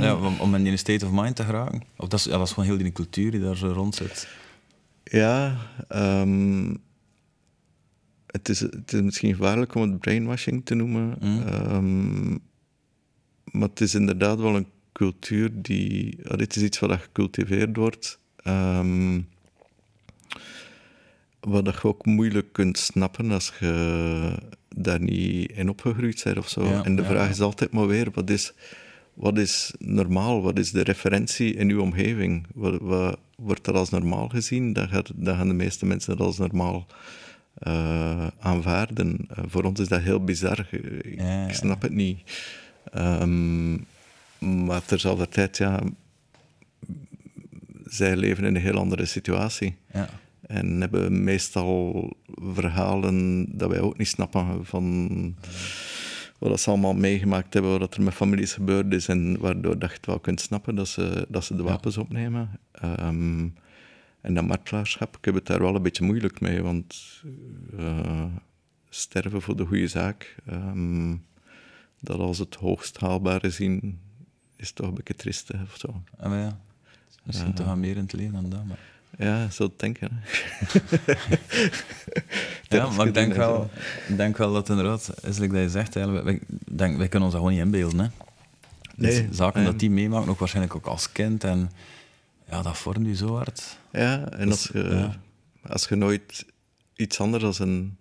[0.00, 1.82] Ja, om, om in die state of mind te geraken?
[1.96, 4.28] Of dat is, ja, dat is gewoon heel die cultuur die daar zo rond zit.
[5.04, 5.56] Ja,
[5.88, 6.74] ehm,
[8.26, 11.16] het, is, het is misschien gevaarlijk om het brainwashing te noemen.
[11.20, 11.42] Mm.
[11.42, 12.30] ehm,
[13.44, 16.18] maar het is inderdaad wel een cultuur die...
[16.36, 18.18] dit is iets wat gecultiveerd wordt.
[18.36, 19.20] ehm,
[21.48, 24.32] wat je ook moeilijk kunt snappen als je
[24.76, 26.64] daar niet in opgegroeid bent of zo.
[26.64, 27.30] Ja, en de ja, vraag ja.
[27.30, 28.52] is altijd maar weer, wat is,
[29.14, 30.42] wat is normaal?
[30.42, 32.46] Wat is de referentie in uw omgeving?
[32.54, 34.72] Wat, wat wordt dat als normaal gezien?
[34.72, 36.86] Dan, gaat, dan gaan de meeste mensen dat als normaal
[37.54, 39.18] eh, aanvaarden.
[39.28, 40.68] Eh, voor ons is dat heel bizar.
[41.02, 42.18] Ik, snap het niet.
[42.92, 43.72] Ehm,
[44.38, 45.80] maar terzelfde tijd, ja...
[47.90, 49.76] Zij leven in een heel andere situatie.
[49.92, 50.08] Ja.
[50.48, 55.34] En hebben meestal verhalen dat wij ook niet snappen van
[56.38, 59.96] wat ze allemaal meegemaakt hebben, wat er met families gebeurd is en waardoor dat je
[59.96, 61.68] het wel kunt snappen dat ze, dat ze de Ja.
[61.68, 62.50] wapens opnemen.
[62.72, 63.48] Ehm,
[64.20, 67.22] en dat martelaarschap, ik heb het daar wel een beetje moeilijk mee, want
[67.78, 68.24] eh,
[68.88, 71.16] sterven voor de goede zaak, ehm,
[72.00, 73.98] dat als het hoogst haalbare zien,
[74.56, 76.02] is toch een beetje triest hè, of zo.
[76.16, 76.60] Ah, maar ja.
[77.24, 78.64] Misschien toch wel meer in het leven dan dat.
[78.64, 78.78] Maar...
[79.18, 80.08] Ja, zo denken.
[82.68, 83.70] Ja, maar ik denk wel,
[84.08, 86.40] ik denk wel dat inderdaad, is dat je zegt, eigenlijk, wij,
[86.70, 87.98] denk, wij kunnen ons dat gewoon niet inbeelden.
[88.00, 88.06] Hè.
[88.96, 91.44] Dus Nee, zaken en- dat die meemaakt, ook waarschijnlijk ook als kind.
[91.44, 91.70] En
[92.50, 93.78] ja, dat vormt u zo hard.
[93.92, 95.16] Ja, en Dus, als je, ja.
[95.68, 96.44] als je nooit
[96.96, 97.96] iets anders dan een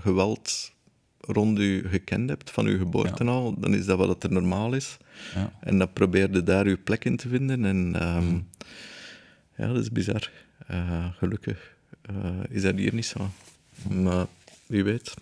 [0.00, 0.72] geweld
[1.20, 4.96] rond je gekend hebt, van je geboorte al, dan is dat wat er normaal is.
[5.34, 5.52] Ja.
[5.60, 7.64] En dan probeer je daar je plek in te vinden.
[7.64, 8.38] En ehm, Mhm.
[9.60, 10.30] Ja, dat is bizar.
[10.66, 13.30] Eh, gelukkig eh, is dat hier niet zo.
[13.88, 14.26] Maar
[14.66, 15.14] wie weet,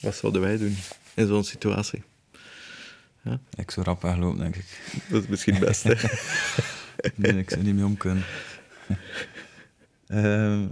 [0.00, 0.76] wat zouden wij doen
[1.14, 2.02] in zo'n situatie?
[3.56, 4.64] Ik zou rap weglopen, denk ik.
[5.08, 5.96] Dat is misschien het beste.
[7.14, 8.24] Nee, ik zou niet mee om kunnen.
[10.06, 10.66] Ehm,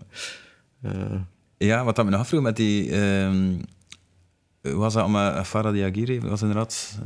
[0.82, 1.20] Eh,
[1.56, 2.90] ja, wat dat me nog afvroeg met die...
[2.90, 3.58] ehm,
[4.60, 6.98] was dat met Farah Diagiri, was inderdaad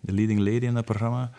[0.00, 1.30] de leading lady in dat programma.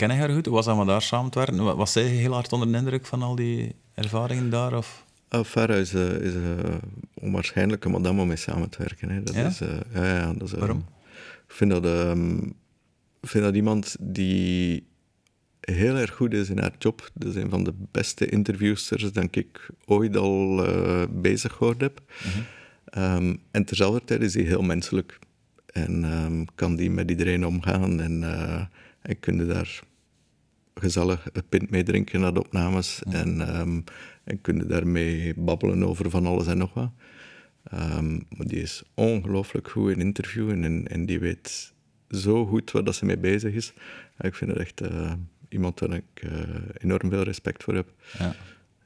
[0.00, 0.46] Ken je haar goed?
[0.46, 1.64] Hoe was dat met daar samen te werken?
[1.64, 4.76] Wa- Was zij heel hard onder de indruk van al die ervaringen daar?
[4.76, 5.04] Of?
[5.28, 6.80] Ah, Farah is, eh, is een
[7.14, 9.10] onwaarschijnlijke madame om mee samen te werken.
[9.10, 9.22] Hè.
[9.22, 9.46] Dat Ja?
[9.46, 10.84] Is, eh, ja, ja, dat is, eh, Waarom?
[11.48, 11.84] Ik vind dat,
[13.20, 14.86] ik vind dat iemand die
[15.60, 17.10] heel erg goed is in haar job.
[17.14, 22.00] Dat is een van de beste interviewsters dat ik ooit al eh, bezig gehoord heb.
[22.84, 25.18] Ehm, en terzelfde tijd is hij heel menselijk.
[25.66, 28.00] En ehm, kan die met iedereen omgaan.
[28.00, 28.62] En, eh
[29.02, 29.80] en kun je daar
[30.80, 33.02] gezellig een pint mee drinken na de opnames.
[33.02, 33.80] En, ehm,
[34.24, 36.90] en kun je daarmee babbelen over van alles en nog wat.
[37.64, 41.72] Ehm, maar die is ongelooflijk goed in interviewen en, en die weet
[42.10, 43.72] zo goed waar dat ze mee bezig is.
[44.20, 45.12] Ik vind het echt eh,
[45.48, 46.30] iemand waar ik eh,
[46.78, 47.92] enorm veel respect voor heb.
[48.18, 48.34] Ja.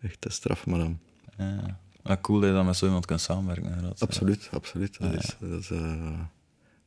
[0.02, 0.94] Echt een straf madame.
[1.38, 1.78] Ja.
[2.02, 3.64] Maar cool dat je dan met zo iemand kan samenwerken.
[3.64, 4.00] Inderdaad.
[4.00, 4.98] Absoluut, absoluut.
[5.00, 6.20] Dat, Ja, is, dat, is, eh,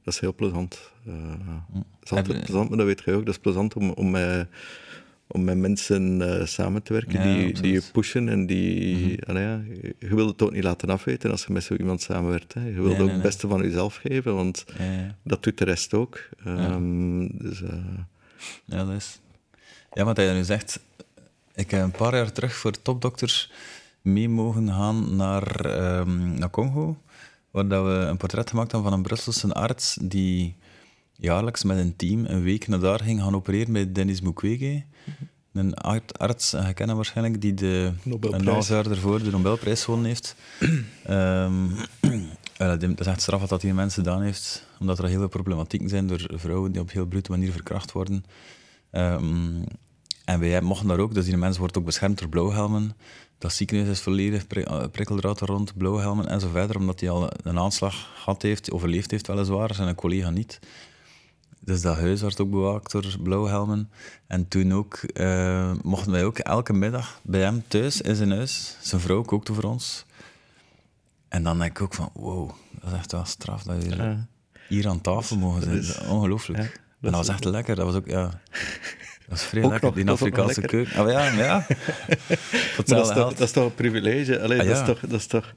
[0.08, 0.92] dat is heel plezant.
[1.08, 1.14] Uh,
[1.74, 3.26] dat is altijd je- plezant, maar dat weet je ook.
[3.26, 4.48] Dat is plezant om, om, met,
[5.28, 9.26] om met mensen eh, samen te werken Ja, die, die je pushen en die...
[9.26, 12.02] allee, ja, je- je wil het ook niet laten afweten als je met zo iemand
[12.02, 12.54] samenwerkt.
[12.54, 12.66] Hè.
[12.66, 13.22] Je wilt Nee, ook nee, het nee.
[13.22, 16.20] beste van jezelf geven, want Ja, dat doet de rest ook.
[16.46, 17.62] Ehm, Dus...
[17.62, 17.74] eh,
[18.66, 19.20] Ja, dat is.
[19.94, 20.80] Ja, wat hij nu zegt.
[21.56, 23.52] Ik heb een paar jaar terug voor topdokters
[24.02, 26.98] mee mogen gaan naar, ehm, naar Congo,
[27.58, 30.56] waar dat we een portret gemaakt hebben van een Brusselse arts die
[31.16, 34.84] jaarlijks met een team een week naar daar ging gaan opereren bij Denis Mukwege.
[35.54, 38.46] Een art- arts, je kent hem waarschijnlijk, die de, Nobelprijs.
[38.46, 40.36] een half jaar ervoor de Nobelprijs gewonnen heeft.
[41.04, 41.68] Ehm,
[42.58, 45.90] dat is echt straf wat dat die mensen gedaan heeft, omdat er heel veel problematieken
[45.90, 48.26] zijn door vrouwen die op heel brute manier verkracht worden.
[48.92, 49.64] Ehm,
[50.26, 52.96] en wij mochten daar ook, dus die mens wordt ook beschermd door blauwhelmen.
[53.38, 57.30] Dat ziekenhuis is volledig eh, prikkeldraad er rond, blauwhelmen en zo verder, omdat hij al
[57.44, 60.60] een aanslag gehad heeft, overleefd heeft weliswaar, zijn een collega niet.
[61.60, 63.90] Dus dat huis werd ook bewaakt door blauwhelmen.
[64.28, 68.78] En toen ook, eh, mochten wij ook elke middag bij hem thuis in zijn huis,
[68.82, 70.06] zijn vrouw kookte voor ons.
[71.28, 74.18] En dan denk ik ook van, wow, dat is echt wel straf dat je
[74.68, 76.10] hier aan tafel mogen zijn.
[76.10, 76.60] ongelooflijk.
[76.60, 76.70] ja,
[77.02, 77.76] en dat was echt lekker.
[77.76, 78.42] Dat was ook, ja...
[79.28, 80.96] Dat was vrij Ook lekker, nog, die is Afrikaanse keuken.
[81.00, 81.66] Ah, ja, ja.
[82.78, 84.42] Dat, is toch, dat is toch een privilege?
[84.42, 84.82] Allee, Ah, dat, ja.
[84.82, 85.54] is toch, dat is toch...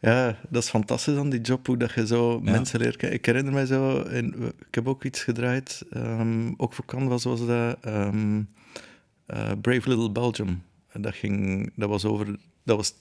[0.00, 2.50] Ja, dat is fantastisch aan die job, hoe dat je zo Ja.
[2.50, 3.18] mensen leert kennen.
[3.18, 4.00] Ik herinner mij zo...
[4.00, 7.76] In, ik heb ook iets gedraaid, ehm, ook voor Canvas was dat...
[7.80, 8.42] ehm,
[9.26, 10.62] eh, Brave Little Belgium.
[10.88, 12.26] En dat, ging, dat was over...
[12.64, 12.92] Dat was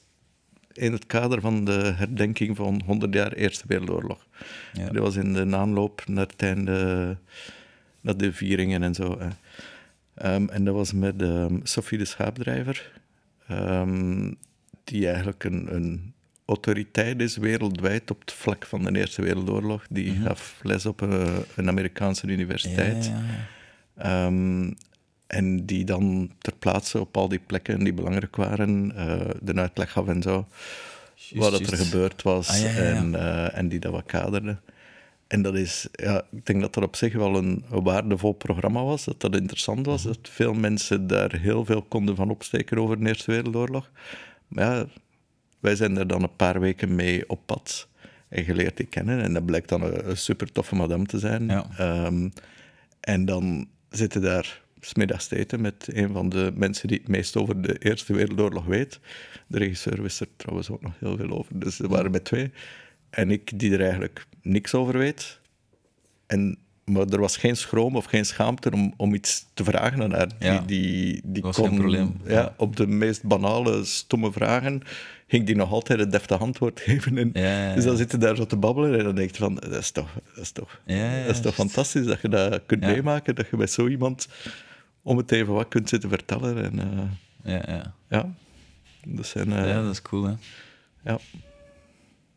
[0.73, 4.25] in het kader van de herdenking van 100 jaar Eerste Wereldoorlog.
[4.73, 4.85] Ja.
[4.85, 7.17] Dat was in de aanloop naar het einde,
[8.01, 9.19] naar de vieringen en zo.
[9.19, 9.27] hè.
[10.15, 13.01] Ehm, en dat was met ehm, Sophie de Schaapdrijver,
[13.47, 14.31] ehm,
[14.83, 16.13] die eigenlijk een, een
[16.45, 19.85] autoriteit is wereldwijd op het vlak van de Eerste Wereldoorlog.
[19.89, 23.05] Die gaf les op een, een Amerikaanse universiteit.
[23.05, 23.11] Ja,
[23.95, 24.71] ja, ja.
[25.33, 29.91] En die dan ter plaatse op al die plekken die belangrijk waren, eh, de uitleg
[29.91, 30.47] gaf en zo.
[31.33, 32.77] wat er gebeurd was Ah.
[32.77, 34.57] En, eh, en die dat wat kaderde.
[35.33, 38.83] En dat is, ja, ik denk dat dat op zich wel een, een waardevol programma
[38.83, 42.99] was, dat dat interessant was, dat veel mensen daar heel veel konden van opsteken over
[42.99, 43.91] de Eerste Wereldoorlog.
[44.47, 44.85] Maar ja,
[45.59, 47.87] wij zijn daar dan een paar weken mee op pad
[48.29, 49.21] en geleerd die kennen.
[49.21, 51.47] En dat blijkt dan een, een super toffe madame te zijn.
[51.47, 51.65] Ja.
[51.77, 52.29] Ehm,
[52.99, 57.37] en dan zitten daar smiddags te eten met een van de mensen die het meest
[57.37, 58.99] over de Eerste Wereldoorlog weet.
[59.47, 61.59] De regisseur wist er trouwens ook nog heel veel over.
[61.59, 62.51] Dus er waren met twee.
[63.13, 65.39] En ik die er eigenlijk niks over weet.
[66.27, 70.11] En, maar er was geen schroom of geen schaamte om, om iets te vragen aan
[70.13, 70.27] haar.
[70.39, 70.57] Ja.
[70.59, 72.15] Die, die, die was kon, geen probleem.
[72.25, 72.53] Ja, Ja.
[72.57, 74.81] op de meest banale, stomme vragen
[75.27, 77.17] ging die nog altijd een deftig antwoord geven.
[77.17, 77.73] En, Ja.
[77.75, 80.13] Dus dan zitten daar zo te babbelen en dan denk je van, dat is toch,
[80.35, 83.71] dat is toch, dat is toch fantastisch dat je dat kunt meemaken, dat je met
[83.71, 84.27] zo iemand
[85.01, 86.63] om het even wat kunt zitten vertellen.
[86.63, 87.93] En, eh, Ja, ja.
[88.09, 88.33] ja,
[89.07, 89.51] dat zijn...
[89.53, 90.33] eh, ja, dat is cool, hè.
[91.03, 91.19] ja.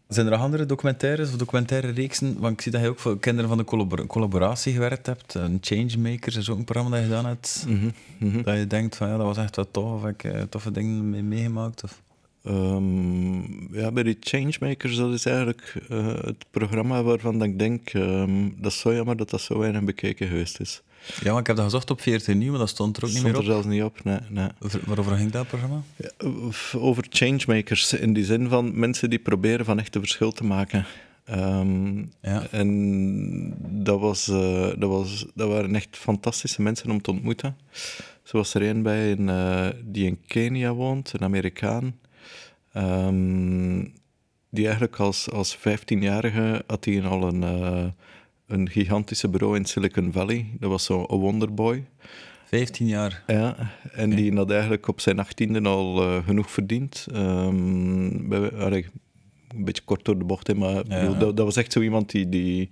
[0.09, 2.39] Zijn er nog andere documentaires of documentaire reeksen?
[2.39, 5.35] Want ik zie dat je ook voor kinderen van de collabor- collaboratie gewerkt hebt.
[5.35, 7.65] Een Changemakers is ook een programma dat je gedaan hebt.
[7.69, 8.43] Mhm, mhm.
[8.43, 9.93] Dat je denkt van ja, dat was echt wat tof.
[9.93, 11.85] Of heb ik eh, toffe dingen mee meegemaakt?
[11.85, 12.03] Of...
[12.43, 18.49] Ehm, ja, bij die Changemakers, dat is eigenlijk eh, het programma waarvan ik denk, ehm,
[18.57, 20.83] dat is zo jammer dat dat zo weinig bekeken geweest is.
[21.23, 23.19] Ja, maar ik heb dat gezocht op 14 nieuw, maar dat stond er ook niet
[23.19, 23.53] Stond meer er op.
[23.55, 24.19] zelfs niet op, nee.
[24.29, 24.49] nee.
[24.61, 25.83] Over- Waarover ging dat programma?
[25.97, 26.11] Ja,
[26.79, 30.87] over changemakers, in die zin van mensen die proberen van echt een verschil te maken.
[31.25, 32.47] Ehm, Ja.
[32.51, 33.55] En
[33.85, 37.57] dat, was, eh, dat, was, dat waren echt fantastische mensen om te ontmoeten.
[38.23, 41.97] Zo was er een bij in, eh, die in Kenia woont, een Amerikaan.
[42.73, 43.79] Ehm,
[44.51, 47.85] die eigenlijk als, als 15-jarige had hij al een, eh,
[48.47, 50.47] een gigantische bureau in Silicon Valley.
[50.61, 51.84] Dat was zo'n wonderboy.
[52.44, 53.22] 15 jaar.
[53.26, 53.57] Ja,
[53.92, 57.07] en die had eigenlijk op zijn achttiende al eh, genoeg verdiend.
[57.11, 58.86] Bij- allee,
[59.49, 62.11] een beetje kort door de bocht, hè, maar bedoel, dat, dat was echt zo iemand
[62.11, 62.68] die, die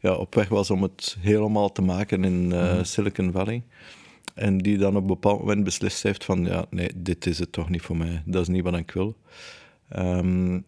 [0.00, 3.62] ja, op weg was om het helemaal te maken in eh, Silicon Valley.
[4.34, 7.52] En die dan op een bepaald moment beslist heeft van, ja, nee, dit is het
[7.52, 8.22] toch niet voor mij.
[8.24, 9.16] Dat is niet wat ik wil.
[9.88, 10.60] Ehm,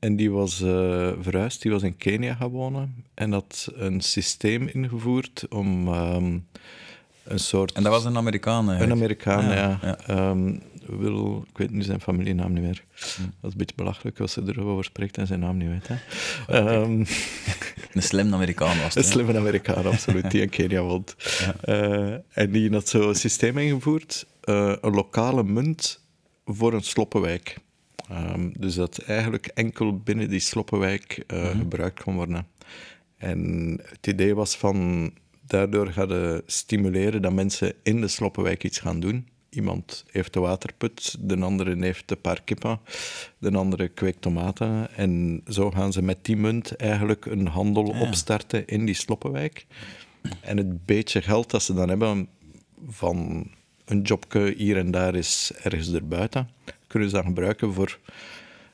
[0.00, 4.66] en die was eh, verhuisd, die was in Kenia gaan wonen en had een systeem
[4.66, 6.38] ingevoerd om ehm,
[7.24, 7.72] een soort...
[7.72, 8.90] En dat was een Amerikaan Een.
[8.90, 9.78] Amerikaan, ja.
[9.82, 9.98] ja.
[10.06, 10.54] Ehm,
[10.86, 12.84] wil, ik weet nu zijn familienaam niet meer.
[12.94, 13.22] Hm.
[13.22, 15.88] Dat is een beetje belachelijk als ze erover spreekt en zijn naam niet weet.
[15.88, 15.96] Hè.
[16.46, 17.04] Ehm,
[17.94, 19.04] Een slim Amerikaan was een het.
[19.04, 19.10] hè?
[19.10, 21.16] slimme Amerikaan, absoluut, die in Kenia woont.
[21.60, 26.00] Eh, en die had zo een systeem ingevoerd, eh, een lokale munt
[26.44, 27.56] voor een sloppenwijk.
[28.10, 32.46] Ehm, dus dat eigenlijk enkel binnen die sloppenwijk eh, gebruikt kon worden.
[33.16, 35.10] En het idee was van,
[35.46, 39.28] daardoor gaan we stimuleren dat mensen in de Sloppenwijk iets gaan doen.
[39.50, 42.80] Iemand heeft de waterput, de andere heeft een paar kippen,
[43.38, 44.94] de andere kweekt tomaten.
[44.96, 48.00] En zo gaan ze met die munt eigenlijk een handel Ja.
[48.00, 49.66] opstarten in die Sloppenwijk.
[50.40, 52.28] En het beetje geld dat ze dan hebben
[52.88, 53.46] van
[53.84, 56.48] een jobje hier en daar is ergens erbuiten,
[56.90, 57.98] kunnen ze dan gebruiken voor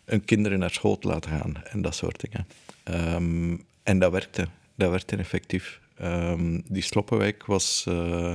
[0.05, 2.47] hun kinderen naar school te laten gaan en dat soort dingen.
[2.83, 4.49] Ehm, en dat werkte.
[4.75, 5.81] Dat werkte effectief.
[5.97, 8.35] Ehm, die Sloppenwijk was eh,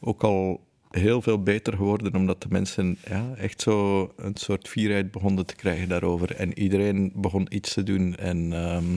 [0.00, 5.10] ook al heel veel beter geworden, omdat de mensen ja, echt zo een soort fierheid
[5.10, 6.34] begonnen te krijgen daarover.
[6.34, 8.16] En iedereen begon iets te doen.
[8.16, 8.96] En ehm,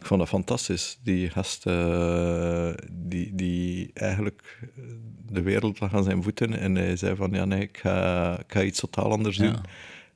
[0.00, 0.98] ik vond dat fantastisch.
[1.02, 4.82] Die gasten, eh, die, die eigenlijk eh,
[5.32, 6.58] de wereld lag aan zijn voeten.
[6.58, 9.42] En hij zei van, ja nee, ik ga, ik ga iets totaal anders Ja.
[9.42, 9.56] doen.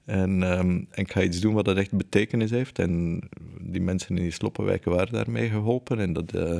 [0.05, 2.79] En, ehm, en ik ga iets doen wat dat echt betekenis heeft.
[2.79, 3.21] En
[3.61, 5.99] die mensen in die sloppenwijken waren daarmee geholpen.
[5.99, 6.59] En dat, eh,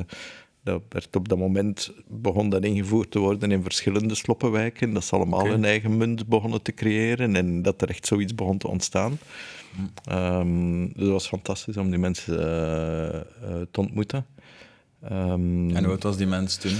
[0.63, 4.93] dat werd op dat moment begon dat ingevoerd te worden in verschillende sloppenwijken.
[4.93, 5.49] Dat ze allemaal Oké.
[5.49, 7.35] hun eigen munt begonnen te creëren.
[7.35, 9.17] En dat er echt zoiets begon te ontstaan.
[10.05, 13.23] Ehm, dus dat was fantastisch om die mensen eh, eh,
[13.71, 14.25] te ontmoeten.
[15.03, 16.77] Ehm, En hoe oud was die mens toen?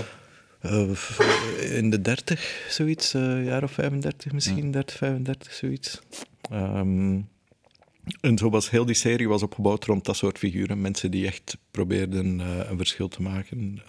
[0.62, 3.12] eh, in de 30, zoiets,
[3.44, 6.02] jaar of 35 misschien, 30, 35, zoiets.
[6.52, 7.20] Ehm,
[8.22, 10.82] en zo was heel die serie was opgebouwd rond dat soort figuren.
[10.82, 12.40] Mensen die echt probeerden
[12.70, 13.82] een verschil te maken.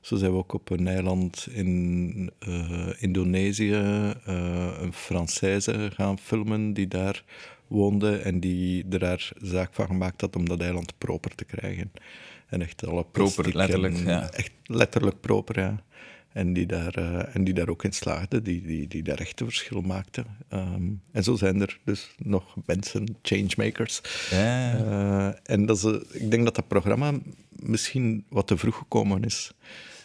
[0.00, 6.72] Zo zijn we ook op een eiland in eh, Indonesië eh, een Française gaan filmen
[6.72, 7.24] die daar
[7.66, 11.92] woonde en die er daar zaak van gemaakt had om dat eiland proper te krijgen.
[12.46, 14.30] En echt alle plastic letterlijk, en- ja.
[14.30, 15.82] Echt letterlijk proper, ja.
[16.32, 19.40] En die daar, eh, en die daar ook in slaagde, die, die, die daar echt
[19.40, 20.24] een verschil maakte.
[20.48, 20.82] Ehm,
[21.12, 24.00] en zo zijn er dus nog mensen, changemakers.
[24.30, 27.12] Ja, en dat eh, ik denk dat dat programma
[27.50, 29.52] misschien wat te vroeg gekomen is.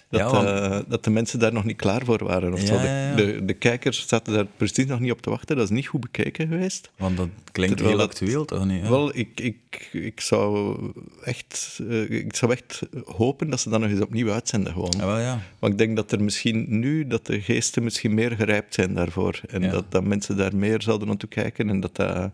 [0.09, 2.53] Dat, Ja, want- eh, dat de mensen daar nog niet klaar voor waren.
[2.53, 2.77] Of zo.
[2.77, 3.13] De.
[3.15, 5.55] De, de kijkers zaten daar precies nog niet op te wachten.
[5.55, 6.91] Dat is niet goed bekeken geweest.
[6.97, 8.81] want dat klinkt Terwijl heel dat- actueel, toch niet?
[8.81, 8.89] hè?
[8.89, 10.77] Wel, ik, ik, ik, zou
[11.23, 14.73] echt, eh, ik zou echt hopen dat ze dat nog eens opnieuw uitzenden.
[14.73, 14.93] Gewoon.
[14.97, 15.39] Ja, wel ja.
[15.59, 19.39] Want ik denk dat er misschien nu, dat de geesten misschien meer gerijpt zijn daarvoor.
[19.47, 21.69] En dat, dat mensen daar meer zouden naartoe kijken.
[21.69, 22.29] En dat dat...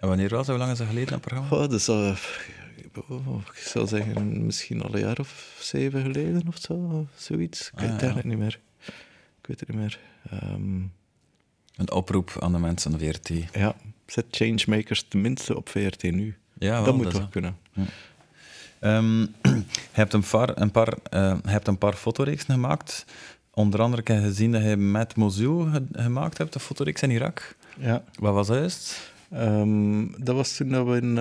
[0.00, 0.48] En wanneer was dat?
[0.56, 1.56] Hoe lang is dat geleden, dat programma?
[1.56, 2.16] Oh, eh, oh,
[3.52, 7.06] ik zou zeggen, misschien al een jaar of zeven geleden of zo.
[7.16, 7.70] Zoiets.
[7.72, 8.06] Ik weet Ah, het ja.
[8.06, 8.60] eigenlijk niet meer.
[9.40, 9.98] Ik weet het niet meer.
[10.30, 10.80] Ehm,
[11.76, 13.30] Een oproep aan de mensen van VRT.
[13.52, 13.74] ja,
[14.06, 16.36] zet Changemakers tenminste op VRT nu.
[16.58, 17.28] Ja, wel, dat moet toch dat.
[17.30, 17.56] kunnen.
[18.80, 23.04] Ehm, je hebt een paar, een paar, eh, hebt een paar fotoreeksen gemaakt.
[23.50, 27.10] Onder andere heb je gezien dat je met Mosul ge- gemaakt hebt, een fotoreeks in
[27.10, 27.56] Irak.
[27.78, 28.04] Ja.
[28.18, 29.12] Wat was dat juist?
[29.30, 31.18] Ehm, dat was toen dat we in,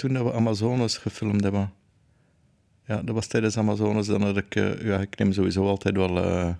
[0.00, 1.72] toen dat we Amazones gefilmd hebben.
[2.86, 4.06] Ja, dat was tijdens Amazones.
[4.06, 6.54] Dan had ik, eh, ja, ik neem sowieso altijd wel eh,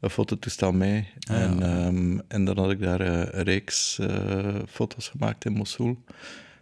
[0.00, 1.08] een fototoestel mee.
[1.20, 1.42] Ah, ja.
[1.42, 3.98] en, ehm, en dan had ik daar eh, een reeks
[4.68, 6.04] foto's gemaakt in Mosul.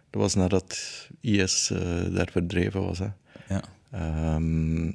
[0.09, 0.77] Dat was nadat
[1.21, 1.67] IS
[2.11, 2.99] daar verdreven was.
[2.99, 3.07] Hè.
[3.49, 3.61] Ja.
[3.91, 4.87] Ehm,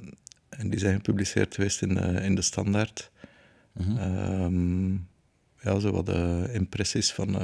[0.49, 3.11] en die zijn gepubliceerd geweest in, de- in de Standaard.
[3.72, 3.97] Mhm.
[3.97, 4.93] Ehm,
[5.61, 6.09] ja, zo wat
[6.53, 7.37] impressies van,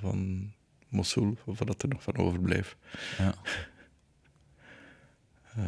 [0.00, 0.50] van
[0.92, 2.76] Mosul, of wat er nog van overbleef.
[3.18, 3.34] ja.
[5.56, 5.64] Eh,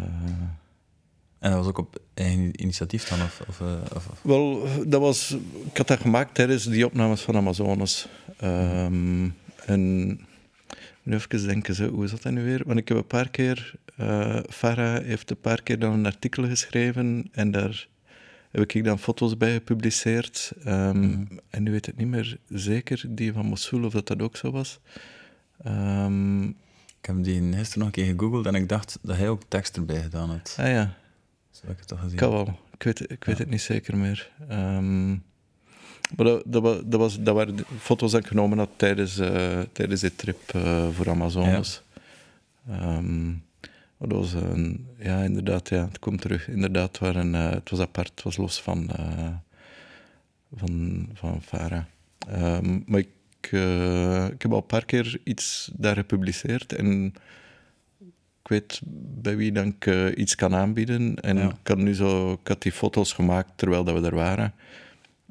[1.38, 3.22] En dat was ook op eigen initiatief dan?
[3.22, 5.36] Of, of, eh, of, of- wel, dat was,
[5.70, 8.06] ik had dat gemaakt tijdens die opnames van Amazones.
[8.36, 9.28] Ehm,
[9.66, 10.06] en
[11.02, 12.62] nu even denken, zo, hoe is dat dan nu weer?
[12.66, 16.46] Want ik heb een paar keer, eh Farah heeft een paar keer dan een artikel
[16.46, 17.86] geschreven en daar
[18.50, 20.52] heb ik dan foto's bij gepubliceerd.
[20.64, 24.36] Ehm, En nu weet ik niet meer zeker, die van Mosul, of dat dat ook
[24.36, 24.78] zo was.
[25.62, 29.42] Ehm, Ik heb die gisteren nog een keer gegoogeld en ik dacht dat hij ook
[29.48, 30.56] tekst erbij gedaan had.
[30.60, 30.94] ah ja,
[31.50, 32.16] Zo heb ik het toch gezien.
[32.18, 32.58] kan wel.
[32.74, 34.30] Ik weet, ik weet het niet zeker meer.
[34.48, 35.08] Ehm,
[36.16, 39.60] maar dat, dat, wa- dat, was, dat waren foto's die ik genomen had tijdens, eh,
[39.72, 41.82] tijdens die trip eh, voor Amazones.
[42.68, 43.28] Ehm,
[43.96, 46.48] maar dat was een, ja, inderdaad, ja, het komt terug.
[46.48, 48.90] Inderdaad, het, waren, eh, het was apart, het was los van,
[50.56, 51.84] van, van Farah.
[52.28, 53.08] Ehm, maar ik,
[53.52, 57.14] eh, ik heb al een paar keer iets daar gepubliceerd en
[58.42, 58.80] ik weet
[59.22, 61.20] bij wie dan ik eh, iets kan aanbieden.
[61.20, 61.44] En Ja.
[61.48, 64.54] ik, had nu zo, ik had die foto's gemaakt terwijl dat we er waren.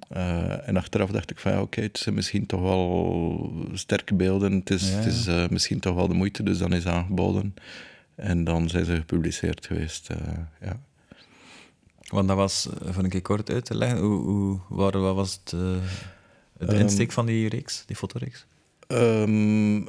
[0.09, 4.51] Eh, en achteraf dacht ik van ja, oké, het zijn misschien toch wel sterke beelden.
[4.51, 7.53] Het is, Ja, het is misschien toch wel de moeite, dus dan is aangeboden.
[8.15, 10.07] En dan zijn ze gepubliceerd geweest.
[10.61, 10.79] ja.
[12.03, 15.39] Want dat was, voor een keer kort uit te leggen, hoe, hoe, waar, wat was
[15.43, 15.55] het,
[16.65, 18.45] de Ehm, insteek van die reeks, die fotoreeks?
[18.87, 19.81] Ehm,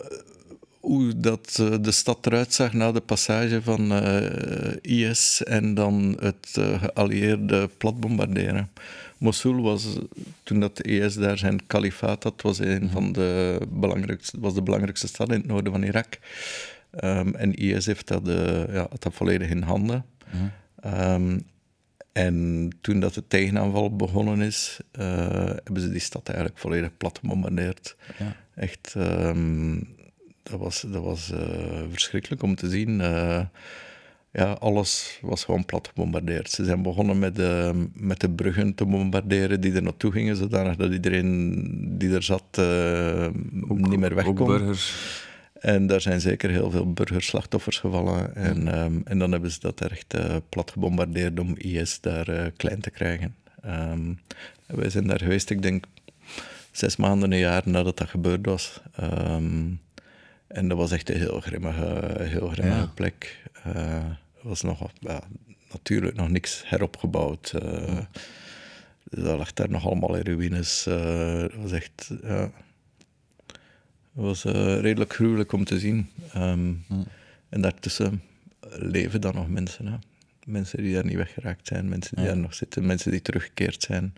[0.85, 6.17] hoe dat eh, de stad eruit zag na de passage van eh, IS en dan
[6.21, 8.71] het eh, geallieerde platbombarderen.
[9.19, 9.99] Mosul was,
[10.43, 14.63] toen dat de IS daar zijn kalifaat had, was een van de belangrijkste, was de
[14.63, 16.19] belangrijkste stad in het noorden van Irak.
[16.91, 18.23] Ehm, en IS heeft dat,
[18.73, 20.05] ja, had dat volledig in handen.
[20.81, 21.39] Ehm,
[22.15, 25.05] en toen dat de tegenaanval begonnen is, eh,
[25.65, 27.97] hebben ze die stad eigenlijk volledig plat gebombardeerd.
[28.19, 28.37] Ja.
[28.55, 29.75] Echt, ehm,
[30.43, 33.01] dat was, dat was eh, verschrikkelijk om te zien.
[33.01, 33.41] Eh,
[34.33, 36.51] ja, alles was gewoon plat gebombardeerd.
[36.51, 40.77] Ze zijn begonnen met de, met de bruggen te bombarderen die er naartoe gingen, zodanig
[40.77, 42.57] dat iedereen die er zat
[43.69, 44.47] niet meer weg Ook kon.
[44.47, 44.95] burgers.
[45.65, 48.35] En daar zijn zeker heel veel burgerslachtoffers gevallen.
[48.37, 52.47] En, ehm, en dan hebben ze dat echt eh, plat gebombardeerd om IS daar eh,
[52.57, 53.35] klein te krijgen.
[53.63, 54.13] Ehm,
[54.67, 55.85] wij zijn daar geweest, ik denk,
[56.71, 58.81] zes maanden, een jaar nadat dat gebeurd was.
[58.97, 59.71] Ehm,
[60.47, 62.91] en dat was echt een heel grimmige, heel grimmige Ja.
[62.95, 63.43] plek.
[63.65, 63.95] Eh,
[64.43, 65.23] Er was nog, ja,
[65.73, 67.53] natuurlijk nog niks heropgebouwd.
[67.63, 67.99] eh
[69.11, 70.87] dus dat lag daar nog allemaal in ruïnes.
[70.87, 72.11] eh, dat was echt...
[72.23, 72.51] ja,
[74.15, 76.09] was eh, redelijk gruwelijk om te zien.
[76.33, 76.73] Ehm,
[77.49, 78.23] En daartussen
[78.71, 79.87] leven dan nog mensen.
[79.87, 79.97] Hè?
[80.47, 82.31] Mensen die daar niet weggeraakt zijn, mensen die Ja.
[82.33, 84.15] daar nog zitten, mensen die teruggekeerd zijn.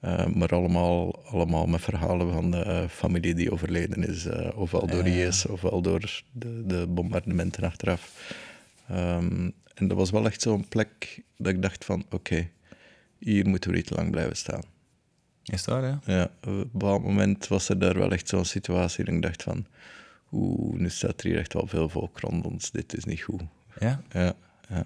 [0.00, 4.26] Eh, maar allemaal, allemaal met verhalen van de eh, familie die overleden is.
[4.26, 5.06] eh, ofwel door.
[5.06, 8.32] IS, ofwel door de, de bombardementen achteraf.
[8.88, 12.48] Ehm, en dat was wel echt zo'n plek dat ik dacht van, oké,
[13.18, 14.62] hier moeten we niet lang blijven staan.
[15.50, 16.14] Is dat, hè?
[16.16, 19.42] Ja, op een bepaald moment was er daar wel echt zo'n situatie dat ik dacht
[19.42, 19.66] van,
[20.32, 23.42] oeh, nu staat er hier echt wel veel volk rond ons, dit is niet goed.
[23.80, 24.02] Ja?
[24.12, 24.32] Ja,
[24.68, 24.84] ja.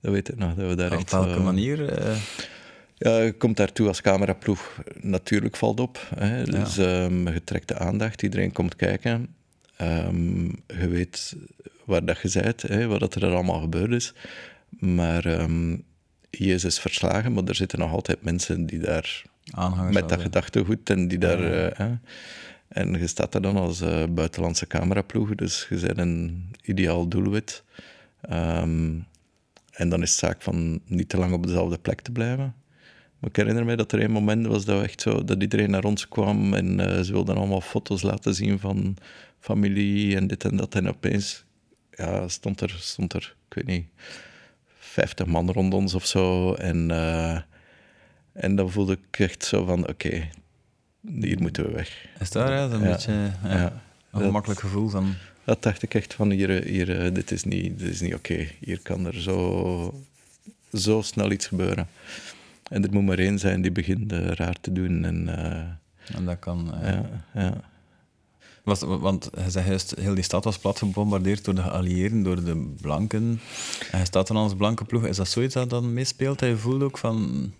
[0.00, 1.10] Dat weet ik nog, dat we daar Op echt...
[1.10, 1.88] welke zo- manier?
[1.88, 2.16] eh,
[2.94, 6.06] Ja, je komt daartoe als cameraploeg, natuurlijk valt op.
[6.14, 6.44] Hè.
[6.44, 9.34] Dus ehm, je trekt de aandacht, iedereen komt kijken.
[9.76, 11.36] Ehm, je weet
[11.84, 14.12] waar dat je bent, hè, wat er allemaal gebeurd is.
[14.78, 15.46] Maar
[16.30, 20.90] IS is verslagen, maar er zitten nog altijd mensen die daar aanhangers met dat gedachtegoed
[20.90, 21.42] en die daar...
[21.42, 21.68] Ja.
[21.68, 21.86] eh,
[22.72, 27.64] en je staat daar dan als eh, buitenlandse cameraploeg, dus je bent een ideaal doelwit.
[28.20, 28.98] Ehm,
[29.70, 32.54] en dan is het zaak van niet te lang op dezelfde plek te blijven.
[33.18, 35.84] Maar ik herinner me dat er een moment was dat, echt zo, dat iedereen naar
[35.84, 38.96] ons kwam en eh, ze wilden allemaal foto's laten zien van
[39.38, 40.74] familie en dit en dat.
[40.74, 41.44] En opeens
[41.90, 43.86] ja, stond, er, stond er, ik weet niet,
[44.78, 46.54] 50 man rond ons of zo.
[46.54, 46.90] En,
[48.32, 50.28] en dan voelde ik echt zo van, oké,
[51.20, 52.06] hier moeten we weg.
[52.20, 52.90] Is dat, is een Ja.
[52.92, 53.82] beetje ja, Ja.
[54.10, 55.14] een gemakkelijk gevoel van...
[55.44, 58.46] Dat dacht ik echt van, hier, hier, eh, dit is niet, dit is niet oké.
[58.60, 60.04] Hier kan er zo,
[60.72, 61.88] zo snel iets gebeuren.
[62.70, 65.04] En er moet maar één zijn die begint eh, raar te doen.
[65.04, 66.74] En, eh, En dat kan...
[66.74, 67.60] eh, ja, ja.
[68.64, 72.44] Was, want hij zei juist, heel die stad was plat gebombardeerd door de geallieerden, door
[72.44, 73.40] de blanken.
[73.90, 75.06] En hij staat dan als blanke ploeg.
[75.06, 76.38] Is dat zoiets dat dan meespeelt?
[76.38, 77.52] Dat je voelt ook van...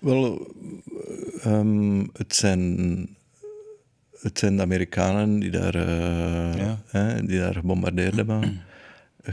[0.00, 0.54] Wel,
[1.42, 2.68] ehm, het, zijn,
[4.20, 6.82] het zijn de Amerikanen die daar, eh, Ja.
[6.86, 8.60] hè, die daar gebombardeerd hebben.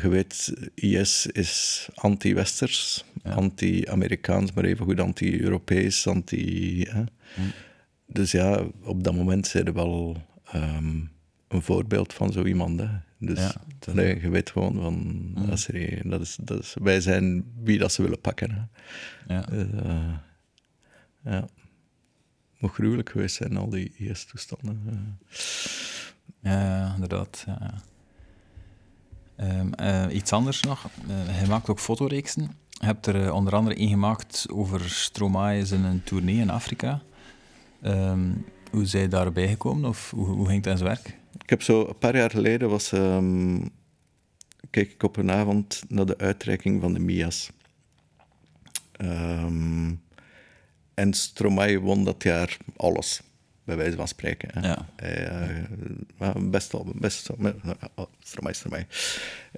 [0.02, 3.32] Je weet, IS is anti-westers, Ja.
[3.32, 6.82] anti-Amerikaans, maar evengoed anti-Europees, anti...
[6.90, 7.04] Hè.
[8.08, 10.18] Dus ja, op dat moment zijn er wel
[10.52, 10.96] ehm,
[11.48, 12.80] een voorbeeld van zo iemand.
[12.80, 12.88] Hè.
[13.20, 17.46] Dus Ja, dat- nee, je weet gewoon van, een- dat is, dat is, wij zijn
[17.64, 18.52] wie dat ze willen pakken.
[18.52, 19.34] Hè.
[19.36, 19.50] Ja.
[19.50, 20.14] Eh,
[21.32, 21.48] ja.
[22.58, 24.82] Moet gruwelijk geweest zijn, al die IS-toestanden.
[24.90, 25.40] eh.
[26.42, 27.44] Ja, ja, inderdaad.
[27.46, 27.74] Ja.
[29.36, 30.84] Ehm, eh, iets anders nog.
[30.86, 32.42] Eh, hij maakt ook fotoreeksen.
[32.70, 37.02] Je hebt er eh, onder andere één gemaakt over Stromae en een tournee in Afrika.
[37.82, 38.32] Ehm,
[38.72, 39.90] hoe zijn je daarbij gekomen?
[39.90, 41.18] Of hoe, hoe ging het in zijn werk?
[41.44, 43.66] Ik heb zo een paar jaar geleden was, ehm,
[44.70, 47.52] keek ik op een avond naar de uitreiking van de Mia's.
[48.92, 49.90] Ehm,
[50.98, 53.22] en Stromae won dat jaar alles,
[53.64, 54.50] bij wijze van spreken.
[54.54, 54.68] Hè.
[54.68, 54.86] Ja.
[54.96, 55.66] Hij, eh,
[56.18, 57.54] maar best wel, best wel.
[57.96, 58.86] Oh, Stromae, Stromae.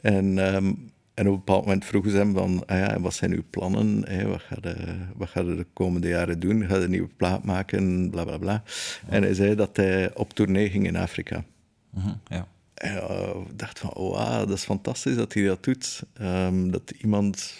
[0.02, 0.74] En, ehm,
[1.14, 4.10] en op een bepaald moment vroegen ze hem van, ah ja, wat zijn uw plannen?
[4.10, 4.28] Hè?
[4.28, 4.76] Wat, ga je,
[5.16, 6.68] wat ga je de komende jaren doen?
[6.68, 8.10] Ga je een nieuwe plaat maken?
[8.10, 8.64] Bla, bla, bla.
[9.08, 11.44] En hij zei dat hij op tournee ging in Afrika.
[11.90, 12.48] Mhm, ja.
[12.74, 13.02] En
[13.56, 16.04] dacht van, oh, dat is fantastisch dat hij dat doet.
[16.14, 17.54] Ehm, dat iemand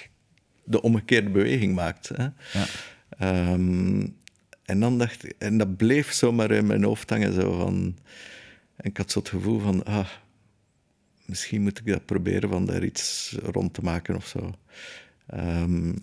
[0.64, 2.10] de omgekeerde beweging maakt.
[2.16, 2.24] Hè?
[2.24, 2.66] Ja.
[3.10, 4.08] Ehm,
[4.66, 7.34] en dan dacht ik, en dat bleef zomaar in mijn hoofd hangen.
[7.34, 7.98] Zo van,
[8.76, 10.10] en ik had zo het gevoel van, ah,
[11.26, 14.54] misschien moet ik dat proberen van daar iets rond te maken of zo.
[15.26, 15.94] Ehm,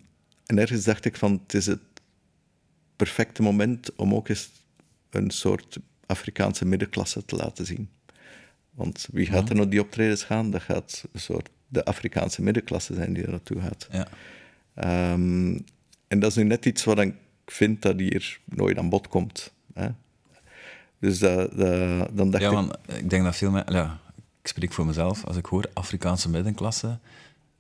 [0.47, 1.81] en ergens dacht ik van, het is het
[2.97, 4.51] perfecte moment om ook eens
[5.11, 7.89] een soort Afrikaanse middenklasse te laten zien.
[8.71, 10.51] Want wie gaat er naar die optredens gaan?
[10.51, 13.89] Dat gaat een soort de Afrikaanse middenklasse zijn die er naartoe gaat.
[13.91, 14.09] Ja.
[14.75, 15.59] Ehm,
[16.09, 17.15] en dat is nu net iets wat ik
[17.47, 19.53] vind dat hier nooit aan bod komt.
[19.75, 19.89] Hè?
[20.99, 22.55] Dus dat, dat- dan dacht Ja, ik...
[22.55, 23.75] want ik denk dat veel mensen...
[23.75, 23.99] Ja,
[24.43, 25.25] ik spreek voor mezelf.
[25.25, 26.99] Als ik hoor Afrikaanse middenklasse,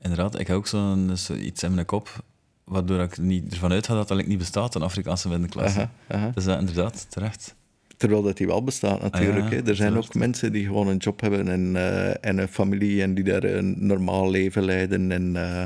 [0.03, 2.25] inderdaad, ik heb ook zo'n zo iets in mijn kop,
[2.65, 5.79] waardoor ik niet ervan uitga dat dat niet bestaat, een Afrikaanse middenklasse.
[5.79, 6.31] Aha, aha.
[6.35, 7.55] Dus dat inderdaad, terecht.
[7.97, 9.45] Terwijl dat die wel bestaat natuurlijk.
[9.47, 9.69] Ah, ja, hè.
[9.69, 13.15] Er zijn ook mensen die gewoon een job hebben en, eh, en een familie en
[13.15, 15.13] die daar een normaal leven leiden.
[15.13, 15.65] En eh,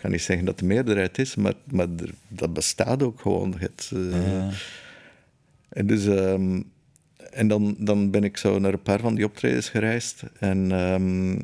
[0.00, 3.54] ik kan niet zeggen dat de meerderheid is, maar, maar er- dat bestaat ook gewoon.
[3.58, 4.50] Het, eh, Ja.
[5.68, 6.60] En, dus, ehm,
[7.30, 10.22] en dan, dan ben ik zo naar een paar van die optredens gereisd.
[10.38, 11.38] En, ehm,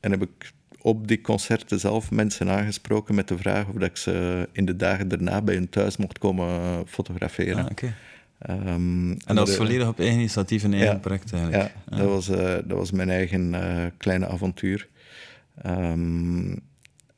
[0.00, 3.96] en heb ik op die concerten zelf mensen aangesproken met de vraag of dat ik
[3.96, 7.64] ze in de dagen daarna bij hun thuis mocht komen fotograferen.
[7.68, 7.90] Ah.
[8.38, 10.98] Ehm, En dat was volledig op eigen initiatief een eigen Ja.
[10.98, 11.72] project eigenlijk.
[11.90, 14.88] ja, Dat, was, eh, dat was mijn eigen eh, kleine avontuur.
[15.62, 16.56] Ehm,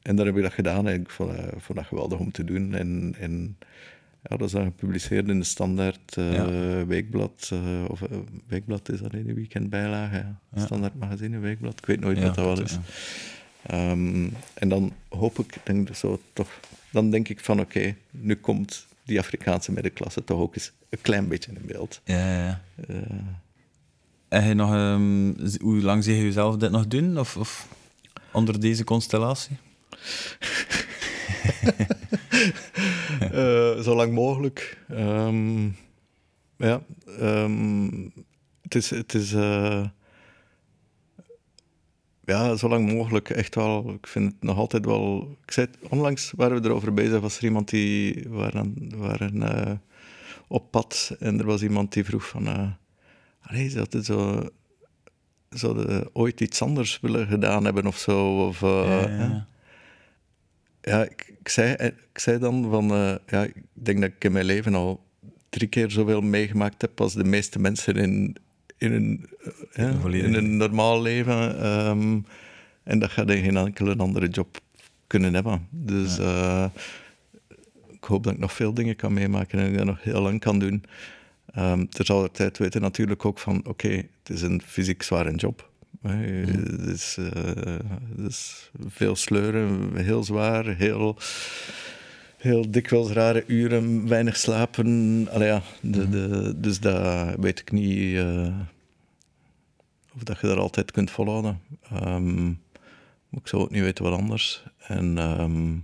[0.08, 2.44] en dan heb ik dat gedaan en ik vond, eh, vond dat geweldig om te
[2.44, 2.74] doen.
[2.74, 3.56] En, en
[4.22, 6.86] ja, dat is dan gepubliceerd in de Standaard eh, Ja.
[6.86, 7.50] Weekblad.
[7.52, 8.02] eh, of
[8.46, 10.24] Weekblad is dat in de weekendbijlage.
[10.54, 10.64] Ja.
[10.64, 11.78] Standaard magazine, Weekblad.
[11.78, 12.78] Ik weet nooit wat dat wel is.
[13.66, 16.60] Ehm, en dan hoop ik, denk ik zo toch,
[16.92, 21.28] dan denk ik van oké, nu komt die Afrikaanse middenklasse toch ook eens een klein
[21.28, 22.00] beetje in beeld.
[22.04, 22.60] Ja, ja,
[24.28, 27.18] En nog, ehm, hoe lang zie je jezelf dit nog doen?
[27.18, 27.68] Of, of
[28.32, 29.56] onder deze constellatie?
[33.32, 34.78] Eh, zo lang mogelijk.
[34.88, 35.64] Ehm,
[36.56, 36.82] ja,
[37.18, 37.86] ehm,
[38.62, 39.84] het is, het is eh,
[42.24, 43.30] ja, zo lang mogelijk.
[43.30, 43.90] Echt wel.
[43.90, 45.36] Ik vind het nog altijd wel.
[45.44, 47.20] Ik zei het, onlangs waren we erover bezig.
[47.20, 49.72] Was er iemand die waren, waren eh,
[50.48, 52.46] op pad en er was iemand die vroeg van.
[52.46, 52.70] eh
[53.40, 54.48] allee, zou het zo.
[55.48, 58.46] Zouden ooit iets anders willen gedaan hebben of zo?
[58.46, 59.46] Of, ja.
[60.88, 64.32] Ja, ik, ik, zei, ik zei dan van, eh, ja, ik denk dat ik in
[64.32, 65.04] mijn leven al
[65.48, 68.36] drie keer zoveel meegemaakt heb als de meeste mensen in,
[68.78, 69.26] in, een,
[69.72, 70.26] eh, ja, Volledig.
[70.26, 71.60] in een normaal leven.
[71.62, 72.20] ehm,
[72.82, 74.60] en dat gaat in geen enkele andere job
[75.06, 75.66] kunnen hebben.
[75.70, 76.64] Dus eh,
[77.88, 80.40] ik hoop dat ik nog veel dingen kan meemaken en dat ik nog heel lang
[80.40, 80.84] kan doen.
[81.54, 85.70] Ehm Terzelfdertijd weten natuurlijk ook van, oké, het is een fysiek zware job.
[86.02, 91.16] Het, is, eh, is veel sleuren, heel zwaar, heel,
[92.36, 95.26] heel dikwijls rare uren, weinig slapen.
[95.30, 98.58] Allee, ja, de, de, dus dat weet ik niet eh,
[100.14, 101.60] of dat je dat altijd kunt volhouden.
[101.90, 102.46] Ehm,
[103.28, 104.62] maar ik zou ook niet weten wat anders.
[104.78, 105.74] En, ehm,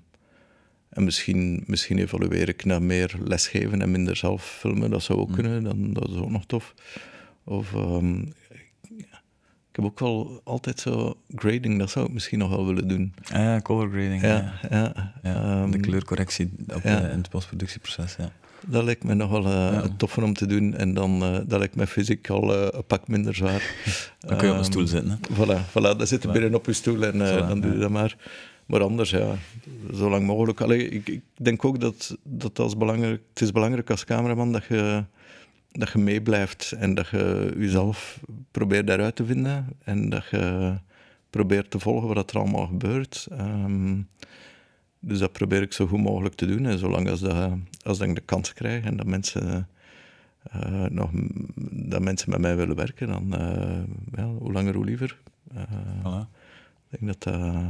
[0.89, 4.91] en misschien, misschien evolueer ik naar meer lesgeven en minder zelf filmen.
[4.91, 6.75] Dat zou ook kunnen, dan, dat is ook nog tof.
[7.45, 8.23] Of ehm,
[9.75, 13.14] ik heb ook wel altijd zo grading, dat zou ik misschien nog wel willen doen.
[13.33, 14.22] Ah, ja, color grading.
[14.22, 17.03] Ja, Ja, ja, Ja, de ehm, kleurcorrectie op, ja.
[17.03, 18.16] eh, in het postproductieproces.
[18.18, 18.31] Ja.
[18.66, 20.75] Dat lijkt me nog wel eh, toffer om te doen.
[20.75, 23.75] En dan uh, dat lijkt me fysiek al uh, een pak minder zwaar.
[24.20, 25.11] Dan kun je op een stoel zitten.
[25.11, 25.16] Hè?
[25.35, 27.79] Voilà, voilà dan zit je binnen op je stoel en uh, voilà, dan doe je
[27.79, 28.16] dat maar.
[28.66, 29.35] Maar anders, ja,
[29.95, 30.61] zo lang mogelijk.
[30.61, 34.64] Allee, ik, ik denk ook dat, dat als belangrijk, het is belangrijk als cameraman dat
[34.64, 35.05] je,
[35.79, 38.20] dat je meeblijft en dat je jezelf
[38.51, 40.75] probeert daaruit te vinden en dat je
[41.31, 43.27] probeert te volgen wat er allemaal gebeurt.
[43.33, 44.09] Um,
[44.99, 46.66] dus dat probeer ik zo goed mogelijk te doen.
[46.66, 47.53] En zolang als, dat,
[47.83, 49.68] als ik de kans krijg en dat mensen,
[50.55, 51.11] uh, nog,
[51.70, 53.83] dat mensen met mij willen werken, dan uh,
[54.14, 55.18] ja, hoe langer hoe liever.
[55.55, 55.62] Uh,
[56.01, 56.29] voilà.
[56.91, 57.62] Ik denk dat dat...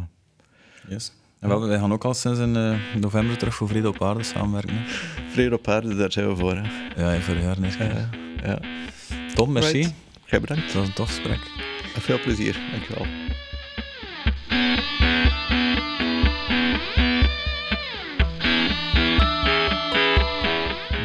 [0.89, 1.13] Yes.
[1.45, 4.23] En wel, wij gaan ook al sinds in uh, november terug voor Vrede op Aarde
[4.23, 4.75] samenwerken.
[4.75, 4.83] Hè?
[5.31, 6.57] Vrede op Aarde, daar zijn we voor.
[6.57, 6.63] Hè?
[7.03, 7.75] Ja, voor de jaar niet.
[7.75, 8.09] Ja,
[8.45, 8.59] ja.
[9.35, 9.79] Tom, merci.
[9.79, 9.95] Right.
[10.25, 10.65] Jij bedankt.
[10.65, 11.41] Het was een tof gesprek.
[11.99, 13.07] Veel plezier, dankjewel.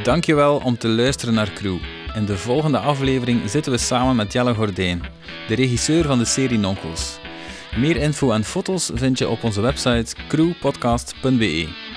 [0.04, 1.78] Dankjewel om te luisteren naar Crew.
[2.16, 5.02] In de volgende aflevering zitten we samen met Jelle Gordijn,
[5.48, 7.20] de regisseur van de serie Nonkels.
[7.76, 11.89] Meer info en foto's vind je op onze website crewpodcast.be.